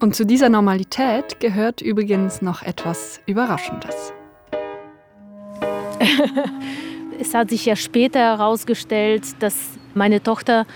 Und 0.00 0.14
zu 0.14 0.26
dieser 0.26 0.48
Normalität 0.48 1.40
gehört 1.40 1.80
übrigens 1.80 2.42
noch 2.42 2.62
etwas 2.62 3.20
Überraschendes. 3.26 4.12
Es 7.20 7.32
hat 7.32 7.50
sich 7.50 7.64
ja 7.64 7.76
später 7.76 8.18
herausgestellt, 8.18 9.22
dass 9.38 9.54
meine 9.94 10.20
Tochter 10.20 10.66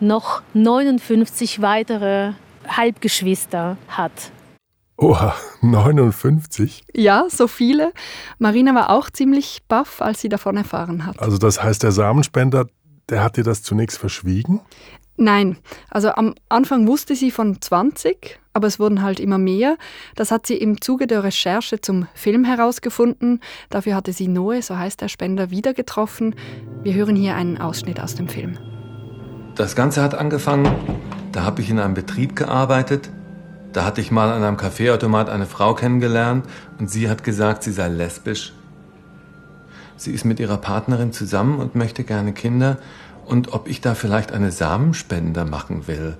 noch 0.00 0.42
59 0.52 1.62
weitere 1.62 2.32
Halbgeschwister 2.66 3.76
hat. 3.88 4.32
Oha, 4.96 5.34
59? 5.60 6.84
Ja, 6.94 7.26
so 7.28 7.48
viele. 7.48 7.92
Marina 8.38 8.74
war 8.74 8.90
auch 8.90 9.10
ziemlich 9.10 9.62
baff, 9.66 10.00
als 10.00 10.20
sie 10.20 10.28
davon 10.28 10.56
erfahren 10.56 11.04
hat. 11.04 11.18
Also 11.20 11.36
das 11.36 11.62
heißt, 11.62 11.82
der 11.82 11.90
Samenspender, 11.92 12.66
der 13.08 13.22
hat 13.22 13.36
dir 13.36 13.44
das 13.44 13.62
zunächst 13.62 13.98
verschwiegen? 13.98 14.60
Nein, 15.16 15.58
also 15.90 16.10
am 16.10 16.34
Anfang 16.48 16.88
wusste 16.88 17.14
sie 17.14 17.30
von 17.30 17.60
20, 17.60 18.40
aber 18.52 18.66
es 18.66 18.80
wurden 18.80 19.02
halt 19.02 19.20
immer 19.20 19.38
mehr. 19.38 19.76
Das 20.16 20.32
hat 20.32 20.46
sie 20.46 20.56
im 20.56 20.80
Zuge 20.80 21.06
der 21.06 21.22
Recherche 21.22 21.80
zum 21.80 22.08
Film 22.14 22.44
herausgefunden. 22.44 23.40
Dafür 23.70 23.94
hatte 23.94 24.12
sie 24.12 24.26
Noe, 24.26 24.60
so 24.60 24.76
heißt 24.76 25.00
der 25.00 25.08
Spender, 25.08 25.50
wieder 25.50 25.72
getroffen. 25.72 26.34
Wir 26.82 26.94
hören 26.94 27.14
hier 27.14 27.36
einen 27.36 27.58
Ausschnitt 27.58 28.00
aus 28.00 28.16
dem 28.16 28.28
Film. 28.28 28.58
Das 29.54 29.76
Ganze 29.76 30.02
hat 30.02 30.16
angefangen, 30.16 30.72
da 31.30 31.44
habe 31.44 31.62
ich 31.62 31.70
in 31.70 31.78
einem 31.78 31.94
Betrieb 31.94 32.34
gearbeitet. 32.34 33.10
Da 33.74 33.84
hatte 33.84 34.00
ich 34.00 34.12
mal 34.12 34.30
an 34.30 34.44
einem 34.44 34.56
Kaffeeautomat 34.56 35.28
eine 35.28 35.46
Frau 35.46 35.74
kennengelernt 35.74 36.46
und 36.78 36.88
sie 36.88 37.10
hat 37.10 37.24
gesagt, 37.24 37.64
sie 37.64 37.72
sei 37.72 37.88
lesbisch. 37.88 38.52
Sie 39.96 40.12
ist 40.12 40.24
mit 40.24 40.38
ihrer 40.38 40.58
Partnerin 40.58 41.12
zusammen 41.12 41.58
und 41.58 41.74
möchte 41.74 42.04
gerne 42.04 42.32
Kinder 42.32 42.78
und 43.26 43.52
ob 43.52 43.68
ich 43.68 43.80
da 43.80 43.96
vielleicht 43.96 44.30
eine 44.30 44.52
Samenspende 44.52 45.44
machen 45.44 45.88
will. 45.88 46.16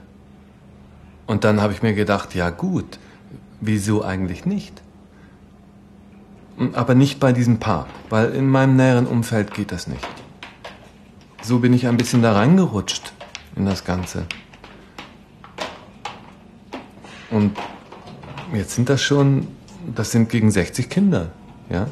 Und 1.29 1.45
dann 1.45 1.61
habe 1.61 1.73
ich 1.73 1.81
mir 1.81 1.95
gedacht, 1.95 2.35
ja 2.35 2.51
gut, 2.51 2.99
wieso 3.61 4.05
eigentlich 4.05 4.47
nicht? 4.47 4.83
Aber 6.73 6.97
nicht 6.97 7.21
bei 7.21 7.33
diesem 7.33 7.61
Paar, 7.61 7.87
weil 8.11 8.35
in 8.35 8.49
meinem 8.49 8.75
näheren 8.75 9.07
Umfeld 9.07 9.55
geht 9.55 9.71
das 9.71 9.87
nicht. 9.87 10.09
So 11.41 11.61
bin 11.61 11.73
ich 11.73 11.87
ein 11.87 11.97
bisschen 11.97 12.21
da 12.21 12.33
reingerutscht 12.33 13.13
in 13.55 13.65
das 13.65 13.85
Ganze. 13.85 14.27
Und 17.35 17.57
jetzt 18.55 18.77
sind 18.77 18.89
das 18.89 19.03
schon, 19.03 19.49
das 19.95 20.13
sind 20.13 20.29
gegen 20.29 20.53
60 20.53 20.89
Kinder, 20.89 21.33
ja? 21.69 21.89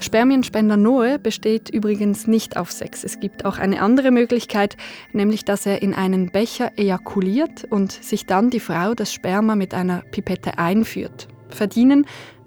Spermienspender 0.00 0.76
Noe 0.76 1.20
besteht 1.20 1.70
übrigens 1.70 2.26
nicht 2.26 2.56
auf 2.56 2.72
Sex. 2.72 3.04
Es 3.04 3.20
gibt 3.20 3.44
auch 3.44 3.58
eine 3.58 3.80
andere 3.80 4.10
Möglichkeit, 4.10 4.76
nämlich 5.12 5.44
dass 5.44 5.64
er 5.64 5.80
in 5.80 5.94
einen 5.94 6.32
Becher 6.32 6.72
ejakuliert 6.76 7.64
und 7.70 7.92
sich 7.92 8.26
dann 8.26 8.50
die 8.50 8.58
Frau 8.58 8.94
das 8.94 9.12
Sperma 9.12 9.54
mit 9.54 9.74
einer 9.74 10.02
Pipette 10.10 10.58
einführt. 10.58 11.28
Verdienen 11.50 12.04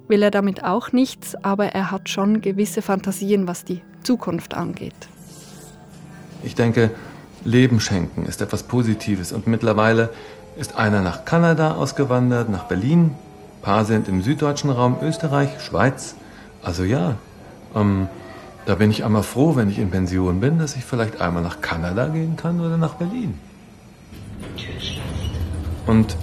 will 0.10 0.22
er 0.22 0.32
damit 0.32 0.66
auch 0.66 0.92
nichts, 0.92 1.36
aber 1.46 1.68
er 1.68 1.92
hat 1.92 2.10
schon 2.10 2.42
gewisse 2.42 2.82
Fantasien, 2.82 3.48
was 3.48 3.64
die 3.64 3.82
Zukunft 4.04 4.54
angeht. 4.54 4.94
Ich 6.44 6.56
denke, 6.56 6.92
Leben 7.46 7.80
schenken 7.80 8.26
ist 8.26 8.42
etwas 8.42 8.64
Positives 8.64 9.32
und 9.32 9.48
mittlerweile 9.48 10.10
ist 10.58 10.76
einer 10.78 11.02
nach 11.02 11.26
Kanada 11.26 11.76
ausgewandert, 11.76 12.50
nach 12.50 12.66
Berlin, 12.66 13.12
ein 13.12 13.62
paar 13.62 13.86
sind 13.86 14.08
im 14.08 14.22
süddeutschen 14.22 14.70
Raum, 14.70 14.98
Österreich, 15.02 15.50
Schweiz. 15.62 16.16
Also 16.64 16.84
ja, 16.84 17.16
ähm, 17.76 18.08
da 18.66 18.76
bin 18.76 18.90
ich 18.90 19.06
einmal 19.06 19.24
froh, 19.24 19.56
wenn 19.56 19.70
ich 19.70 19.78
in 19.78 19.92
Pension 19.92 20.40
bin, 20.40 20.58
dass 20.58 20.76
ich 20.76 20.84
vielleicht 20.84 21.22
einmal 21.22 21.44
nach 21.44 21.62
Kanada 21.62 22.08
gehen 22.08 22.36
kann 22.36 22.60
oder 22.60 22.78
nach 22.78 22.96
Berlin. 22.96 23.40
Und 25.86 26.18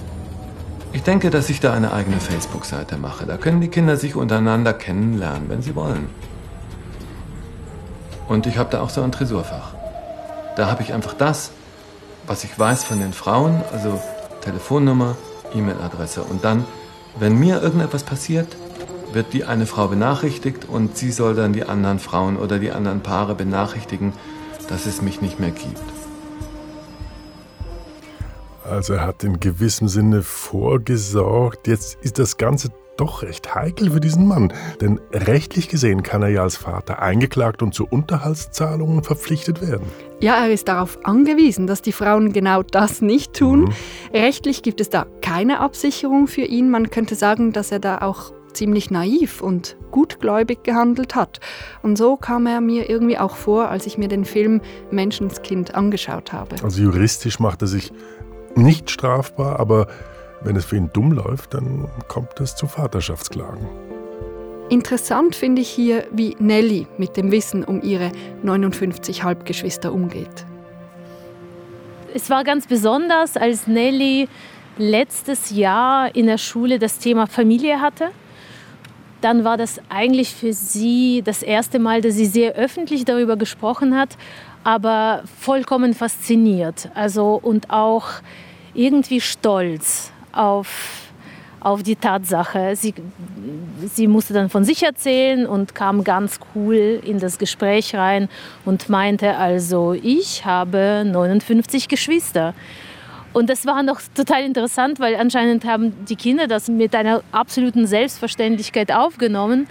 ich 0.91 1.03
denke, 1.03 1.29
dass 1.29 1.49
ich 1.49 1.59
da 1.59 1.73
eine 1.73 1.93
eigene 1.93 2.19
Facebook-Seite 2.19 2.97
mache. 2.97 3.25
Da 3.25 3.37
können 3.37 3.61
die 3.61 3.69
Kinder 3.69 3.95
sich 3.97 4.15
untereinander 4.15 4.73
kennenlernen, 4.73 5.47
wenn 5.47 5.61
sie 5.61 5.75
wollen. 5.75 6.07
Und 8.27 8.45
ich 8.45 8.57
habe 8.57 8.69
da 8.69 8.81
auch 8.81 8.89
so 8.89 9.01
ein 9.01 9.11
Tresorfach. 9.11 9.73
Da 10.55 10.69
habe 10.69 10.83
ich 10.83 10.93
einfach 10.93 11.13
das, 11.13 11.51
was 12.27 12.43
ich 12.43 12.57
weiß 12.57 12.83
von 12.83 12.99
den 12.99 13.13
Frauen, 13.13 13.63
also 13.71 14.01
Telefonnummer, 14.41 15.15
E-Mail-Adresse. 15.53 16.23
Und 16.23 16.43
dann, 16.43 16.65
wenn 17.17 17.37
mir 17.39 17.61
irgendetwas 17.61 18.03
passiert, 18.03 18.55
wird 19.11 19.33
die 19.33 19.45
eine 19.45 19.65
Frau 19.65 19.87
benachrichtigt 19.87 20.65
und 20.65 20.97
sie 20.97 21.11
soll 21.11 21.35
dann 21.35 21.53
die 21.53 21.65
anderen 21.65 21.99
Frauen 21.99 22.37
oder 22.37 22.59
die 22.59 22.71
anderen 22.71 23.01
Paare 23.01 23.35
benachrichtigen, 23.35 24.13
dass 24.69 24.85
es 24.85 25.01
mich 25.01 25.21
nicht 25.21 25.39
mehr 25.39 25.51
gibt. 25.51 25.81
Also 28.63 28.93
er 28.93 29.05
hat 29.05 29.23
in 29.23 29.39
gewissem 29.39 29.87
Sinne 29.87 30.23
vorgesorgt. 30.23 31.67
Jetzt 31.67 31.97
ist 32.01 32.17
das 32.17 32.37
Ganze 32.37 32.71
doch 32.97 33.23
recht 33.23 33.55
heikel 33.55 33.91
für 33.91 33.99
diesen 33.99 34.27
Mann, 34.27 34.53
denn 34.81 34.99
rechtlich 35.11 35.69
gesehen 35.69 36.03
kann 36.03 36.21
er 36.21 36.29
ja 36.29 36.43
als 36.43 36.57
Vater 36.57 37.01
eingeklagt 37.01 37.61
und 37.61 37.73
zu 37.73 37.85
Unterhaltszahlungen 37.85 39.03
verpflichtet 39.03 39.61
werden. 39.61 39.87
Ja, 40.19 40.45
er 40.45 40.51
ist 40.51 40.67
darauf 40.67 40.99
angewiesen, 41.03 41.67
dass 41.67 41.81
die 41.81 41.91
Frauen 41.91 42.33
genau 42.33 42.63
das 42.63 43.01
nicht 43.01 43.33
tun. 43.33 43.61
Mhm. 43.61 43.73
Rechtlich 44.13 44.63
gibt 44.63 44.79
es 44.79 44.89
da 44.89 45.05
keine 45.21 45.59
Absicherung 45.59 46.27
für 46.27 46.43
ihn. 46.43 46.69
Man 46.69 46.89
könnte 46.89 47.15
sagen, 47.15 47.51
dass 47.51 47.71
er 47.71 47.79
da 47.79 47.99
auch 47.99 48.31
ziemlich 48.53 48.91
naiv 48.91 49.41
und 49.41 49.75
gutgläubig 49.91 50.63
gehandelt 50.63 51.15
hat. 51.15 51.39
Und 51.81 51.97
so 51.97 52.15
kam 52.17 52.45
er 52.45 52.61
mir 52.61 52.89
irgendwie 52.89 53.17
auch 53.17 53.35
vor, 53.35 53.69
als 53.69 53.85
ich 53.85 53.97
mir 53.97 54.07
den 54.07 54.25
Film 54.25 54.61
Menschenskind 54.91 55.75
angeschaut 55.75 56.31
habe. 56.31 56.55
Also 56.63 56.81
juristisch 56.81 57.39
macht 57.39 57.61
er 57.61 57.67
sich 57.67 57.91
nicht 58.55 58.91
strafbar, 58.91 59.59
aber 59.59 59.87
wenn 60.43 60.55
es 60.55 60.65
für 60.65 60.77
ihn 60.77 60.89
dumm 60.93 61.11
läuft, 61.11 61.53
dann 61.53 61.87
kommt 62.07 62.39
es 62.39 62.55
zu 62.55 62.67
Vaterschaftsklagen. 62.67 63.67
Interessant 64.69 65.35
finde 65.35 65.61
ich 65.61 65.69
hier, 65.69 66.05
wie 66.11 66.35
Nelly 66.39 66.87
mit 66.97 67.17
dem 67.17 67.31
Wissen 67.31 67.63
um 67.63 67.81
ihre 67.81 68.11
59 68.43 69.23
Halbgeschwister 69.23 69.93
umgeht. 69.93 70.45
Es 72.13 72.29
war 72.29 72.43
ganz 72.43 72.67
besonders, 72.67 73.37
als 73.37 73.67
Nelly 73.67 74.27
letztes 74.77 75.51
Jahr 75.51 76.15
in 76.15 76.27
der 76.27 76.37
Schule 76.37 76.79
das 76.79 76.99
Thema 76.99 77.27
Familie 77.27 77.81
hatte 77.81 78.11
dann 79.23 79.45
war 79.45 79.55
das 79.55 79.79
eigentlich 79.87 80.33
für 80.33 80.51
sie 80.51 81.21
das 81.23 81.43
erste 81.43 81.79
Mal, 81.79 82.01
dass 82.01 82.15
sie 82.15 82.25
sehr 82.25 82.55
öffentlich 82.55 83.05
darüber 83.05 83.37
gesprochen 83.37 83.97
hat, 83.97 84.17
aber 84.65 85.23
vollkommen 85.39 85.93
fasziniert. 85.93 86.89
Also 86.93 87.39
und 87.41 87.69
auch 87.69 88.07
irgendwie 88.73 89.21
stolz 89.21 90.11
auf 90.33 91.03
auf 91.63 91.81
die 91.81 91.95
Tatsache. 91.95 92.75
Sie, 92.75 92.93
sie 93.93 94.07
musste 94.07 94.33
dann 94.33 94.49
von 94.49 94.65
sich 94.65 94.83
erzählen 94.83 95.45
und 95.45 95.73
kam 95.73 96.03
ganz 96.03 96.39
cool 96.53 97.01
in 97.05 97.19
das 97.19 97.37
Gespräch 97.37 97.95
rein 97.95 98.27
und 98.65 98.89
meinte 98.89 99.37
also, 99.37 99.93
ich 99.93 100.45
habe 100.45 101.03
59 101.05 101.87
Geschwister. 101.87 102.53
Und 103.31 103.49
das 103.49 103.65
war 103.65 103.81
noch 103.81 104.01
total 104.13 104.43
interessant, 104.43 104.99
weil 104.99 105.15
anscheinend 105.15 105.65
haben 105.65 105.93
die 106.05 106.17
Kinder 106.17 106.47
das 106.47 106.67
mit 106.67 106.93
einer 106.93 107.23
absoluten 107.31 107.87
Selbstverständlichkeit 107.87 108.91
aufgenommen, 108.91 109.67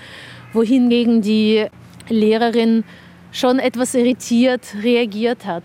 wohingegen 0.53 1.23
die 1.23 1.67
Lehrerin 2.09 2.85
schon 3.31 3.59
etwas 3.59 3.95
irritiert 3.95 4.75
reagiert 4.83 5.47
hat. 5.47 5.65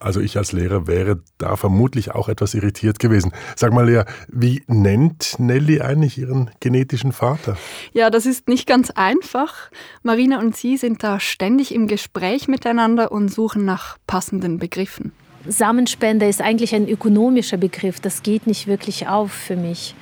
Also 0.00 0.20
ich 0.20 0.36
als 0.36 0.52
Lehrer 0.52 0.86
wäre 0.86 1.20
da 1.38 1.56
vermutlich 1.56 2.12
auch 2.12 2.28
etwas 2.28 2.54
irritiert 2.54 2.98
gewesen. 2.98 3.32
Sag 3.56 3.72
mal, 3.72 3.88
Lea, 3.88 4.02
wie 4.28 4.62
nennt 4.66 5.38
Nelly 5.38 5.80
eigentlich 5.80 6.18
ihren 6.18 6.50
genetischen 6.60 7.12
Vater? 7.12 7.56
Ja, 7.92 8.10
das 8.10 8.26
ist 8.26 8.48
nicht 8.48 8.66
ganz 8.66 8.90
einfach. 8.90 9.70
Marina 10.02 10.38
und 10.38 10.56
sie 10.56 10.76
sind 10.76 11.02
da 11.02 11.20
ständig 11.20 11.74
im 11.74 11.88
Gespräch 11.88 12.48
miteinander 12.48 13.12
und 13.12 13.28
suchen 13.28 13.64
nach 13.64 13.98
passenden 14.06 14.58
Begriffen. 14.58 15.12
Samenspende 15.46 16.28
ist 16.28 16.40
eigentlich 16.40 16.74
ein 16.74 16.88
ökonomischer 16.88 17.56
Begriff. 17.56 18.00
Das 18.00 18.22
geht 18.22 18.46
nicht 18.46 18.66
wirklich 18.66 19.08
auf 19.08 19.32
für 19.32 19.56
mich. 19.56 19.94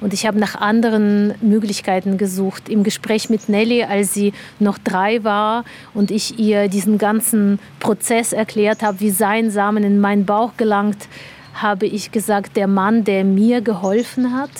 Und 0.00 0.14
ich 0.14 0.26
habe 0.26 0.38
nach 0.38 0.54
anderen 0.54 1.34
Möglichkeiten 1.40 2.18
gesucht. 2.18 2.68
Im 2.68 2.84
Gespräch 2.84 3.30
mit 3.30 3.48
Nelly, 3.48 3.82
als 3.82 4.14
sie 4.14 4.32
noch 4.58 4.78
drei 4.78 5.24
war 5.24 5.64
und 5.94 6.10
ich 6.10 6.38
ihr 6.38 6.68
diesen 6.68 6.98
ganzen 6.98 7.58
Prozess 7.80 8.32
erklärt 8.32 8.82
habe, 8.82 9.00
wie 9.00 9.10
sein 9.10 9.50
Samen 9.50 9.82
in 9.82 10.00
meinen 10.00 10.24
Bauch 10.24 10.52
gelangt, 10.56 11.08
habe 11.54 11.86
ich 11.86 12.12
gesagt, 12.12 12.56
der 12.56 12.68
Mann, 12.68 13.04
der 13.04 13.24
mir 13.24 13.60
geholfen 13.60 14.32
hat, 14.32 14.50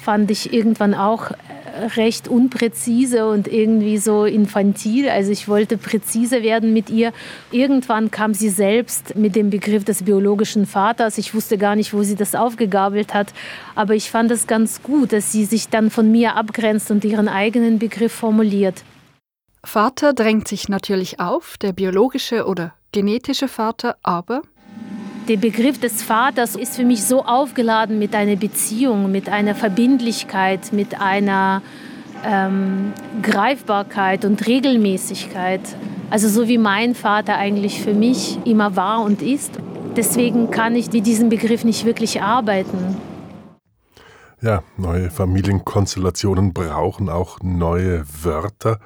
fand 0.00 0.30
ich 0.30 0.52
irgendwann 0.52 0.94
auch 0.94 1.32
recht 1.96 2.28
unpräzise 2.28 3.28
und 3.28 3.48
irgendwie 3.48 3.98
so 3.98 4.24
infantil. 4.24 5.08
Also 5.08 5.30
ich 5.32 5.48
wollte 5.48 5.76
präzise 5.76 6.42
werden 6.42 6.72
mit 6.72 6.90
ihr. 6.90 7.12
Irgendwann 7.50 8.10
kam 8.10 8.34
sie 8.34 8.48
selbst 8.48 9.16
mit 9.16 9.36
dem 9.36 9.50
Begriff 9.50 9.84
des 9.84 10.02
biologischen 10.02 10.66
Vaters. 10.66 11.18
Ich 11.18 11.34
wusste 11.34 11.58
gar 11.58 11.76
nicht, 11.76 11.92
wo 11.92 12.02
sie 12.02 12.16
das 12.16 12.34
aufgegabelt 12.34 13.14
hat. 13.14 13.32
Aber 13.74 13.94
ich 13.94 14.10
fand 14.10 14.30
es 14.30 14.46
ganz 14.46 14.82
gut, 14.82 15.12
dass 15.12 15.32
sie 15.32 15.44
sich 15.44 15.68
dann 15.68 15.90
von 15.90 16.10
mir 16.10 16.36
abgrenzt 16.36 16.90
und 16.90 17.04
ihren 17.04 17.28
eigenen 17.28 17.78
Begriff 17.78 18.12
formuliert. 18.12 18.82
Vater 19.64 20.12
drängt 20.12 20.46
sich 20.46 20.68
natürlich 20.68 21.18
auf, 21.18 21.56
der 21.58 21.72
biologische 21.72 22.46
oder 22.46 22.74
genetische 22.92 23.48
Vater, 23.48 23.96
aber 24.02 24.42
der 25.28 25.36
Begriff 25.36 25.78
des 25.80 26.02
Vaters 26.02 26.54
ist 26.54 26.76
für 26.76 26.84
mich 26.84 27.04
so 27.04 27.24
aufgeladen 27.24 27.98
mit 27.98 28.14
einer 28.14 28.36
Beziehung, 28.36 29.10
mit 29.10 29.28
einer 29.28 29.54
Verbindlichkeit, 29.54 30.72
mit 30.72 31.00
einer 31.00 31.62
ähm, 32.24 32.92
Greifbarkeit 33.22 34.24
und 34.24 34.46
Regelmäßigkeit. 34.46 35.60
Also 36.10 36.28
so 36.28 36.48
wie 36.48 36.58
mein 36.58 36.94
Vater 36.94 37.36
eigentlich 37.36 37.82
für 37.82 37.92
mich 37.92 38.38
immer 38.44 38.76
war 38.76 39.02
und 39.02 39.22
ist. 39.22 39.58
Deswegen 39.96 40.50
kann 40.50 40.76
ich 40.76 40.92
mit 40.92 41.06
diesem 41.06 41.28
Begriff 41.28 41.64
nicht 41.64 41.84
wirklich 41.84 42.22
arbeiten. 42.22 42.96
Ja, 44.40 44.62
neue 44.76 45.10
Familienkonstellationen 45.10 46.52
brauchen 46.52 47.08
auch 47.08 47.38
neue 47.42 48.04
Wörter. 48.22 48.78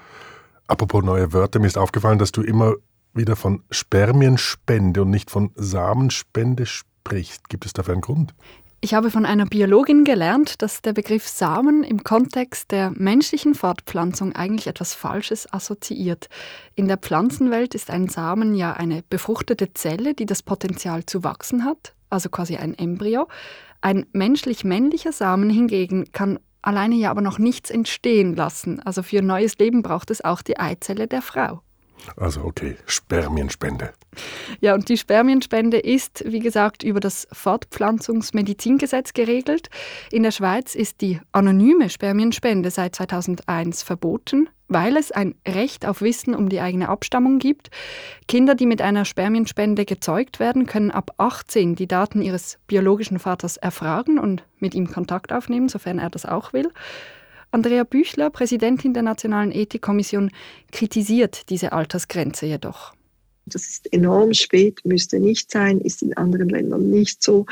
Apropos 0.68 1.02
neue 1.02 1.32
Wörter, 1.32 1.58
mir 1.58 1.66
ist 1.66 1.76
aufgefallen, 1.76 2.18
dass 2.18 2.32
du 2.32 2.42
immer 2.42 2.74
wieder 3.14 3.36
von 3.36 3.62
Spermienspende 3.70 5.02
und 5.02 5.10
nicht 5.10 5.30
von 5.30 5.50
Samenspende 5.54 6.66
sprichst. 6.66 7.48
Gibt 7.48 7.66
es 7.66 7.72
dafür 7.72 7.94
einen 7.94 8.02
Grund? 8.02 8.34
Ich 8.82 8.94
habe 8.94 9.10
von 9.10 9.26
einer 9.26 9.44
Biologin 9.44 10.04
gelernt, 10.04 10.62
dass 10.62 10.80
der 10.80 10.94
Begriff 10.94 11.28
Samen 11.28 11.84
im 11.84 12.02
Kontext 12.02 12.70
der 12.70 12.90
menschlichen 12.92 13.54
Fortpflanzung 13.54 14.34
eigentlich 14.34 14.68
etwas 14.68 14.94
Falsches 14.94 15.52
assoziiert. 15.52 16.30
In 16.76 16.88
der 16.88 16.96
Pflanzenwelt 16.96 17.74
ist 17.74 17.90
ein 17.90 18.08
Samen 18.08 18.54
ja 18.54 18.72
eine 18.72 19.02
befruchtete 19.10 19.74
Zelle, 19.74 20.14
die 20.14 20.24
das 20.24 20.42
Potenzial 20.42 21.04
zu 21.04 21.24
wachsen 21.24 21.66
hat, 21.66 21.94
also 22.08 22.30
quasi 22.30 22.56
ein 22.56 22.72
Embryo. 22.72 23.28
Ein 23.82 24.06
menschlich-männlicher 24.12 25.12
Samen 25.12 25.50
hingegen 25.50 26.10
kann 26.12 26.38
alleine 26.62 26.94
ja 26.94 27.10
aber 27.10 27.20
noch 27.20 27.38
nichts 27.38 27.68
entstehen 27.68 28.34
lassen. 28.34 28.80
Also 28.80 29.02
für 29.02 29.20
neues 29.20 29.58
Leben 29.58 29.82
braucht 29.82 30.10
es 30.10 30.24
auch 30.24 30.40
die 30.40 30.58
Eizelle 30.58 31.06
der 31.06 31.20
Frau. 31.20 31.60
Also 32.16 32.42
okay, 32.44 32.76
Spermienspende. 32.86 33.92
Ja, 34.60 34.74
und 34.74 34.88
die 34.88 34.96
Spermienspende 34.96 35.78
ist, 35.78 36.24
wie 36.26 36.40
gesagt, 36.40 36.82
über 36.82 37.00
das 37.00 37.28
Fortpflanzungsmedizingesetz 37.32 39.12
geregelt. 39.12 39.68
In 40.10 40.22
der 40.22 40.32
Schweiz 40.32 40.74
ist 40.74 41.00
die 41.00 41.20
anonyme 41.32 41.88
Spermienspende 41.88 42.70
seit 42.70 42.96
2001 42.96 43.82
verboten, 43.82 44.48
weil 44.68 44.96
es 44.96 45.12
ein 45.12 45.34
Recht 45.46 45.86
auf 45.86 46.00
Wissen 46.00 46.34
um 46.34 46.48
die 46.48 46.60
eigene 46.60 46.88
Abstammung 46.88 47.38
gibt. 47.38 47.70
Kinder, 48.28 48.54
die 48.54 48.66
mit 48.66 48.82
einer 48.82 49.04
Spermienspende 49.04 49.84
gezeugt 49.84 50.40
werden, 50.40 50.66
können 50.66 50.90
ab 50.90 51.12
18 51.18 51.74
die 51.74 51.88
Daten 51.88 52.22
ihres 52.22 52.58
biologischen 52.66 53.18
Vaters 53.18 53.56
erfragen 53.56 54.18
und 54.18 54.42
mit 54.58 54.74
ihm 54.74 54.90
Kontakt 54.90 55.32
aufnehmen, 55.32 55.68
sofern 55.68 55.98
er 55.98 56.10
das 56.10 56.26
auch 56.26 56.52
will. 56.52 56.70
Andrea 57.52 57.84
Büchler, 57.84 58.30
Präsidentin 58.30 58.94
der 58.94 59.02
Nationalen 59.02 59.52
Ethikkommission, 59.52 60.30
kritisiert 60.70 61.50
diese 61.50 61.72
Altersgrenze 61.72 62.46
jedoch. 62.46 62.94
Das 63.46 63.66
ist 63.66 63.92
enorm 63.92 64.34
spät, 64.34 64.80
müsste 64.84 65.18
nicht 65.18 65.50
sein, 65.50 65.80
ist 65.80 66.02
in 66.02 66.16
anderen 66.16 66.48
Ländern 66.48 66.90
nicht 66.90 67.22
so. 67.22 67.46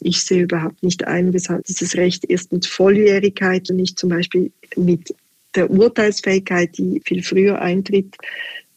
Ich 0.00 0.22
sehe 0.24 0.44
überhaupt 0.44 0.82
nicht 0.82 1.06
ein, 1.06 1.32
weshalb 1.32 1.64
dieses 1.64 1.96
Recht 1.96 2.24
erst 2.30 2.52
mit 2.52 2.66
Volljährigkeit 2.66 3.68
und 3.70 3.76
nicht 3.76 3.98
zum 3.98 4.10
Beispiel 4.10 4.52
mit 4.76 5.14
der 5.54 5.70
Urteilsfähigkeit, 5.70 6.78
die 6.78 7.02
viel 7.04 7.22
früher 7.22 7.60
eintritt, 7.60 8.16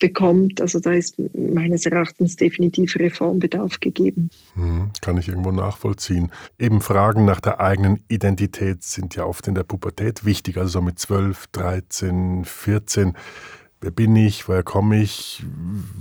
bekommt. 0.06 0.62
Also 0.62 0.80
da 0.80 0.92
ist 0.92 1.16
meines 1.34 1.88
Erachtens 1.88 2.36
definitiv 2.36 2.96
Reformbedarf 2.96 3.80
gegeben. 3.80 4.30
Hm, 4.54 4.92
kann 5.02 5.18
ich 5.18 5.28
irgendwo 5.28 5.52
nachvollziehen. 5.52 6.32
Eben 6.60 6.82
Fragen 6.82 7.26
nach 7.26 7.42
der 7.42 7.60
eigenen 7.60 8.04
Identität 8.08 8.84
sind 8.84 9.16
ja 9.16 9.26
oft 9.26 9.48
in 9.48 9.56
der 9.56 9.64
Pubertät 9.64 10.24
wichtig, 10.24 10.58
also 10.58 10.70
so 10.70 10.82
mit 10.82 11.00
12, 11.00 11.48
13, 11.48 12.46
14. 12.46 13.14
Wer 13.82 13.92
bin 13.92 14.16
ich? 14.16 14.48
Woher 14.48 14.62
komme 14.62 15.02
ich? 15.02 15.44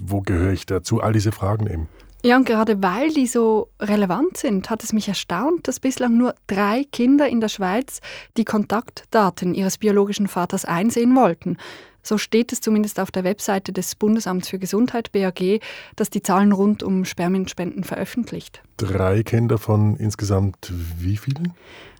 Wo 0.07 0.21
gehöre 0.21 0.53
ich 0.53 0.67
dazu? 0.67 1.01
All 1.01 1.15
diese 1.15 1.33
Fragen 1.33 1.67
eben. 1.67 1.89
Ja, 2.23 2.37
und 2.37 2.47
gerade 2.47 2.83
weil 2.83 3.11
die 3.11 3.27
so 3.27 3.69
relevant 3.81 4.37
sind, 4.37 4.71
hat 4.71 4.83
es 4.83 4.93
mich 4.93 5.09
erstaunt, 5.09 5.69
dass 5.69 5.81
bislang 5.81 6.17
nur 6.17 6.35
drei 6.47 6.85
Kinder 6.91 7.29
in 7.29 7.41
der 7.41 7.49
Schweiz 7.49 8.01
die 8.37 8.45
Kontaktdaten 8.45 9.55
ihres 9.55 9.79
biologischen 9.79 10.29
Vaters 10.29 10.65
einsehen 10.65 11.15
wollten. 11.17 11.59
So 12.05 12.19
steht 12.19 12.53
es 12.53 12.61
zumindest 12.61 13.01
auf 13.01 13.11
der 13.11 13.25
Webseite 13.25 13.73
des 13.73 13.95
Bundesamts 13.97 14.49
für 14.49 14.59
Gesundheit 14.59 15.11
BAG, 15.11 15.61
das 15.97 16.11
die 16.11 16.23
Zahlen 16.23 16.53
rund 16.53 16.83
um 16.83 17.05
Spermienspenden 17.05 17.83
veröffentlicht. 17.83 18.63
Drei 18.77 19.23
Kinder 19.23 19.59
von 19.59 19.97
insgesamt 19.97 20.73
wie 20.99 21.17
vielen? 21.17 21.55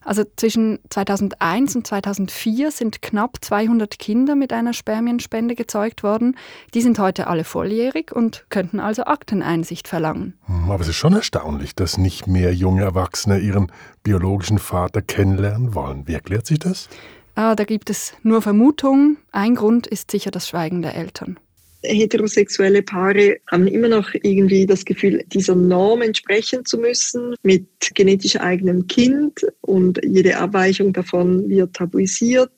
Also 0.05 0.23
zwischen 0.37 0.81
2001 0.91 1.77
und 1.77 1.87
2004 1.87 2.71
sind 2.71 3.01
knapp 3.01 3.39
200 3.41 3.99
Kinder 3.99 4.35
mit 4.35 4.53
einer 4.53 4.75
Spermienspende 4.75 5.55
gezeugt 5.55 6.03
worden. 6.03 6.37
Die 6.75 6.83
sind 6.83 6.99
heute 6.99 7.27
alle 7.27 7.45
volljährig 7.45 8.13
und 8.13 8.45
könnten 8.51 8.81
also 8.81 9.05
Akteneinsicht 9.05 9.89
verlangen. 9.89 10.35
Hm, 10.45 10.71
aber 10.71 10.83
es 10.83 10.89
ist 10.89 10.97
schon 10.97 11.15
erstaunlich, 11.15 11.75
dass 11.75 11.97
nicht 11.97 12.27
mehr 12.27 12.55
junge 12.55 12.83
Erwachsene 12.83 13.39
ihren 13.39 13.73
biologischen 14.03 14.59
Vater 14.59 15.01
kennenlernen 15.01 15.75
wollen. 15.75 16.07
Wie 16.07 16.15
erklärt 16.15 16.47
sich 16.47 16.59
das? 16.59 16.91
Ah, 17.35 17.55
da 17.55 17.65
gibt 17.65 17.91
es 17.91 18.15
nur 18.23 18.43
Vermutungen. 18.43 19.17
Ein 19.33 19.57
Grund 19.57 19.87
ist 19.87 20.11
sicher 20.11 20.31
das 20.31 20.49
Schweigen 20.49 20.83
der 20.83 20.95
Eltern. 20.95 21.39
Heterosexuelle 21.83 22.83
Paare 22.83 23.39
haben 23.51 23.67
immer 23.67 23.89
noch 23.89 24.15
irgendwie 24.15 24.67
das 24.67 24.85
Gefühl, 24.85 25.23
dieser 25.27 25.55
Norm 25.55 26.01
entsprechen 26.03 26.65
zu 26.65 26.79
müssen 26.79 27.35
mit 27.43 27.67
genetisch 27.95 28.37
eigenem 28.37 28.87
Kind 28.87 29.45
und 29.61 30.01
jede 30.03 30.39
Abweichung 30.39 30.93
davon 30.93 31.49
wird 31.49 31.75
tabuisiert, 31.75 32.53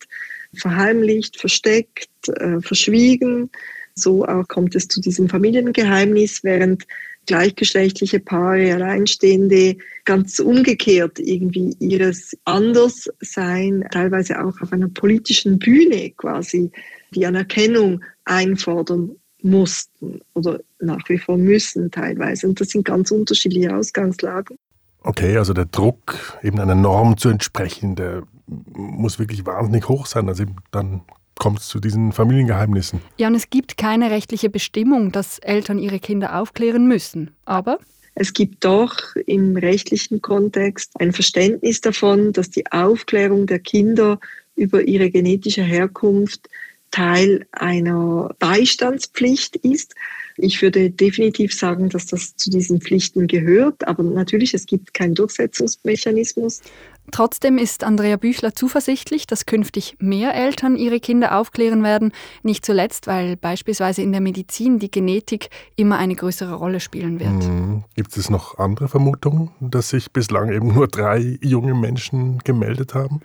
verheimlicht, 0.54 1.40
versteckt, 1.40 2.28
äh, 2.28 2.60
verschwiegen. 2.60 3.50
So 3.94 4.24
auch 4.26 4.46
kommt 4.46 4.76
es 4.76 4.88
zu 4.88 5.00
diesem 5.00 5.28
Familiengeheimnis, 5.28 6.44
während 6.44 6.84
gleichgeschlechtliche 7.26 8.20
Paare, 8.20 8.72
Alleinstehende 8.72 9.76
ganz 10.04 10.38
umgekehrt 10.38 11.18
irgendwie 11.18 11.76
ihres 11.80 12.36
Anderssein, 12.44 13.84
teilweise 13.90 14.44
auch 14.44 14.60
auf 14.60 14.72
einer 14.72 14.88
politischen 14.88 15.58
Bühne 15.58 16.10
quasi 16.16 16.70
die 17.10 17.26
Anerkennung 17.26 18.02
einfordern 18.24 19.16
mussten 19.42 20.20
oder 20.34 20.60
nach 20.80 21.08
wie 21.08 21.18
vor 21.18 21.36
müssen 21.36 21.90
teilweise. 21.90 22.48
Und 22.48 22.60
das 22.60 22.68
sind 22.68 22.84
ganz 22.84 23.10
unterschiedliche 23.10 23.74
Ausgangslagen. 23.74 24.56
Okay, 25.00 25.36
also 25.36 25.52
der 25.52 25.66
Druck, 25.66 26.38
eben 26.42 26.58
einer 26.58 26.74
Norm 26.74 27.16
zu 27.16 27.28
entsprechen, 27.28 27.94
der 27.94 28.24
muss 28.46 29.18
wirklich 29.18 29.46
wahnsinnig 29.46 29.88
hoch 29.88 30.06
sein. 30.06 30.28
Also 30.28 30.44
dann 30.72 31.02
kommt 31.38 31.60
es 31.60 31.68
zu 31.68 31.80
diesen 31.80 32.12
Familiengeheimnissen. 32.12 33.00
Ja, 33.18 33.28
und 33.28 33.34
es 33.34 33.50
gibt 33.50 33.76
keine 33.76 34.10
rechtliche 34.10 34.50
Bestimmung, 34.50 35.12
dass 35.12 35.38
Eltern 35.38 35.78
ihre 35.78 36.00
Kinder 36.00 36.40
aufklären 36.40 36.88
müssen. 36.88 37.30
Aber 37.44 37.78
es 38.14 38.32
gibt 38.32 38.64
doch 38.64 38.96
im 39.26 39.56
rechtlichen 39.56 40.22
Kontext 40.22 40.98
ein 40.98 41.12
Verständnis 41.12 41.82
davon, 41.82 42.32
dass 42.32 42.50
die 42.50 42.66
Aufklärung 42.72 43.46
der 43.46 43.58
Kinder 43.58 44.18
über 44.56 44.82
ihre 44.82 45.10
genetische 45.10 45.62
Herkunft 45.62 46.48
Teil 46.90 47.46
einer 47.52 48.34
Beistandspflicht 48.38 49.56
ist. 49.56 49.94
Ich 50.38 50.62
würde 50.62 50.90
definitiv 50.90 51.52
sagen, 51.52 51.90
dass 51.90 52.06
das 52.06 52.36
zu 52.36 52.48
diesen 52.48 52.80
Pflichten 52.80 53.26
gehört, 53.26 53.86
aber 53.86 54.02
natürlich, 54.02 54.54
es 54.54 54.64
gibt 54.64 54.94
keinen 54.94 55.14
Durchsetzungsmechanismus. 55.14 56.62
Trotzdem 57.10 57.58
ist 57.58 57.84
Andrea 57.84 58.16
Büchler 58.16 58.54
zuversichtlich, 58.54 59.26
dass 59.26 59.46
künftig 59.46 59.96
mehr 59.98 60.34
Eltern 60.34 60.76
ihre 60.76 61.00
Kinder 61.00 61.38
aufklären 61.38 61.82
werden, 61.82 62.12
nicht 62.42 62.64
zuletzt, 62.64 63.06
weil 63.06 63.36
beispielsweise 63.36 64.02
in 64.02 64.12
der 64.12 64.20
Medizin 64.20 64.78
die 64.78 64.90
Genetik 64.90 65.50
immer 65.76 65.98
eine 65.98 66.14
größere 66.14 66.54
Rolle 66.54 66.80
spielen 66.80 67.20
wird. 67.20 67.30
Mhm. 67.30 67.84
Gibt 67.94 68.16
es 68.16 68.30
noch 68.30 68.58
andere 68.58 68.88
Vermutungen, 68.88 69.50
dass 69.60 69.90
sich 69.90 70.10
bislang 70.12 70.52
eben 70.52 70.74
nur 70.74 70.88
drei 70.88 71.38
junge 71.40 71.74
Menschen 71.74 72.38
gemeldet 72.38 72.94
haben? 72.94 73.20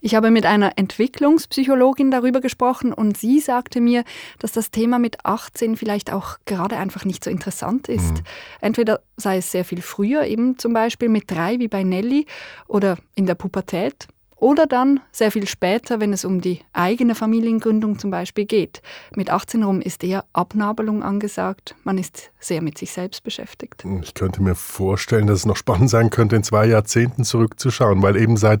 Ich 0.00 0.14
habe 0.14 0.30
mit 0.30 0.46
einer 0.46 0.72
Entwicklungspsychologin 0.76 2.10
darüber 2.10 2.40
gesprochen 2.40 2.92
und 2.92 3.16
sie 3.16 3.40
sagte 3.40 3.80
mir, 3.80 4.04
dass 4.38 4.52
das 4.52 4.70
Thema 4.70 4.98
mit 4.98 5.24
18 5.24 5.76
vielleicht 5.76 6.12
auch 6.12 6.36
gerade 6.44 6.76
einfach 6.76 7.04
nicht 7.04 7.24
so 7.24 7.30
interessant 7.30 7.88
ist. 7.88 8.12
Mhm. 8.12 8.24
Entweder 8.60 9.00
sei 9.16 9.38
es 9.38 9.50
sehr 9.50 9.64
viel 9.64 9.82
früher, 9.82 10.24
eben 10.24 10.58
zum 10.58 10.72
Beispiel 10.72 11.08
mit 11.08 11.30
drei 11.30 11.58
wie 11.58 11.68
bei 11.68 11.82
Nelly 11.82 12.26
oder 12.68 12.98
in 13.14 13.25
der 13.26 13.34
Pubertät, 13.34 14.08
oder 14.38 14.66
dann 14.66 15.00
sehr 15.12 15.32
viel 15.32 15.46
später, 15.46 15.98
wenn 15.98 16.12
es 16.12 16.26
um 16.26 16.42
die 16.42 16.60
eigene 16.74 17.14
Familiengründung 17.14 17.98
zum 17.98 18.10
Beispiel 18.10 18.44
geht. 18.44 18.82
Mit 19.14 19.30
18 19.30 19.62
rum 19.62 19.80
ist 19.80 20.04
eher 20.04 20.26
Abnabelung 20.34 21.02
angesagt. 21.02 21.74
Man 21.84 21.96
ist 21.96 22.32
sehr 22.38 22.60
mit 22.60 22.76
sich 22.76 22.92
selbst 22.92 23.24
beschäftigt. 23.24 23.82
Ich 24.02 24.12
könnte 24.12 24.42
mir 24.42 24.54
vorstellen, 24.54 25.26
dass 25.26 25.38
es 25.38 25.46
noch 25.46 25.56
spannend 25.56 25.88
sein 25.88 26.10
könnte, 26.10 26.36
in 26.36 26.42
zwei 26.42 26.66
Jahrzehnten 26.66 27.24
zurückzuschauen, 27.24 28.02
weil 28.02 28.16
eben 28.16 28.36
seit 28.36 28.60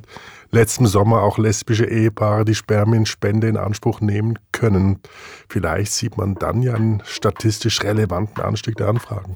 letztem 0.50 0.86
Sommer 0.86 1.22
auch 1.22 1.36
lesbische 1.36 1.84
Ehepaare 1.84 2.46
die 2.46 2.54
Spermienspende 2.54 3.46
in 3.46 3.58
Anspruch 3.58 4.00
nehmen 4.00 4.38
können. 4.52 5.00
Vielleicht 5.48 5.92
sieht 5.92 6.16
man 6.16 6.36
dann 6.36 6.62
ja 6.62 6.72
einen 6.72 7.02
statistisch 7.04 7.82
relevanten 7.82 8.42
Anstieg 8.42 8.76
der 8.76 8.88
Anfragen. 8.88 9.34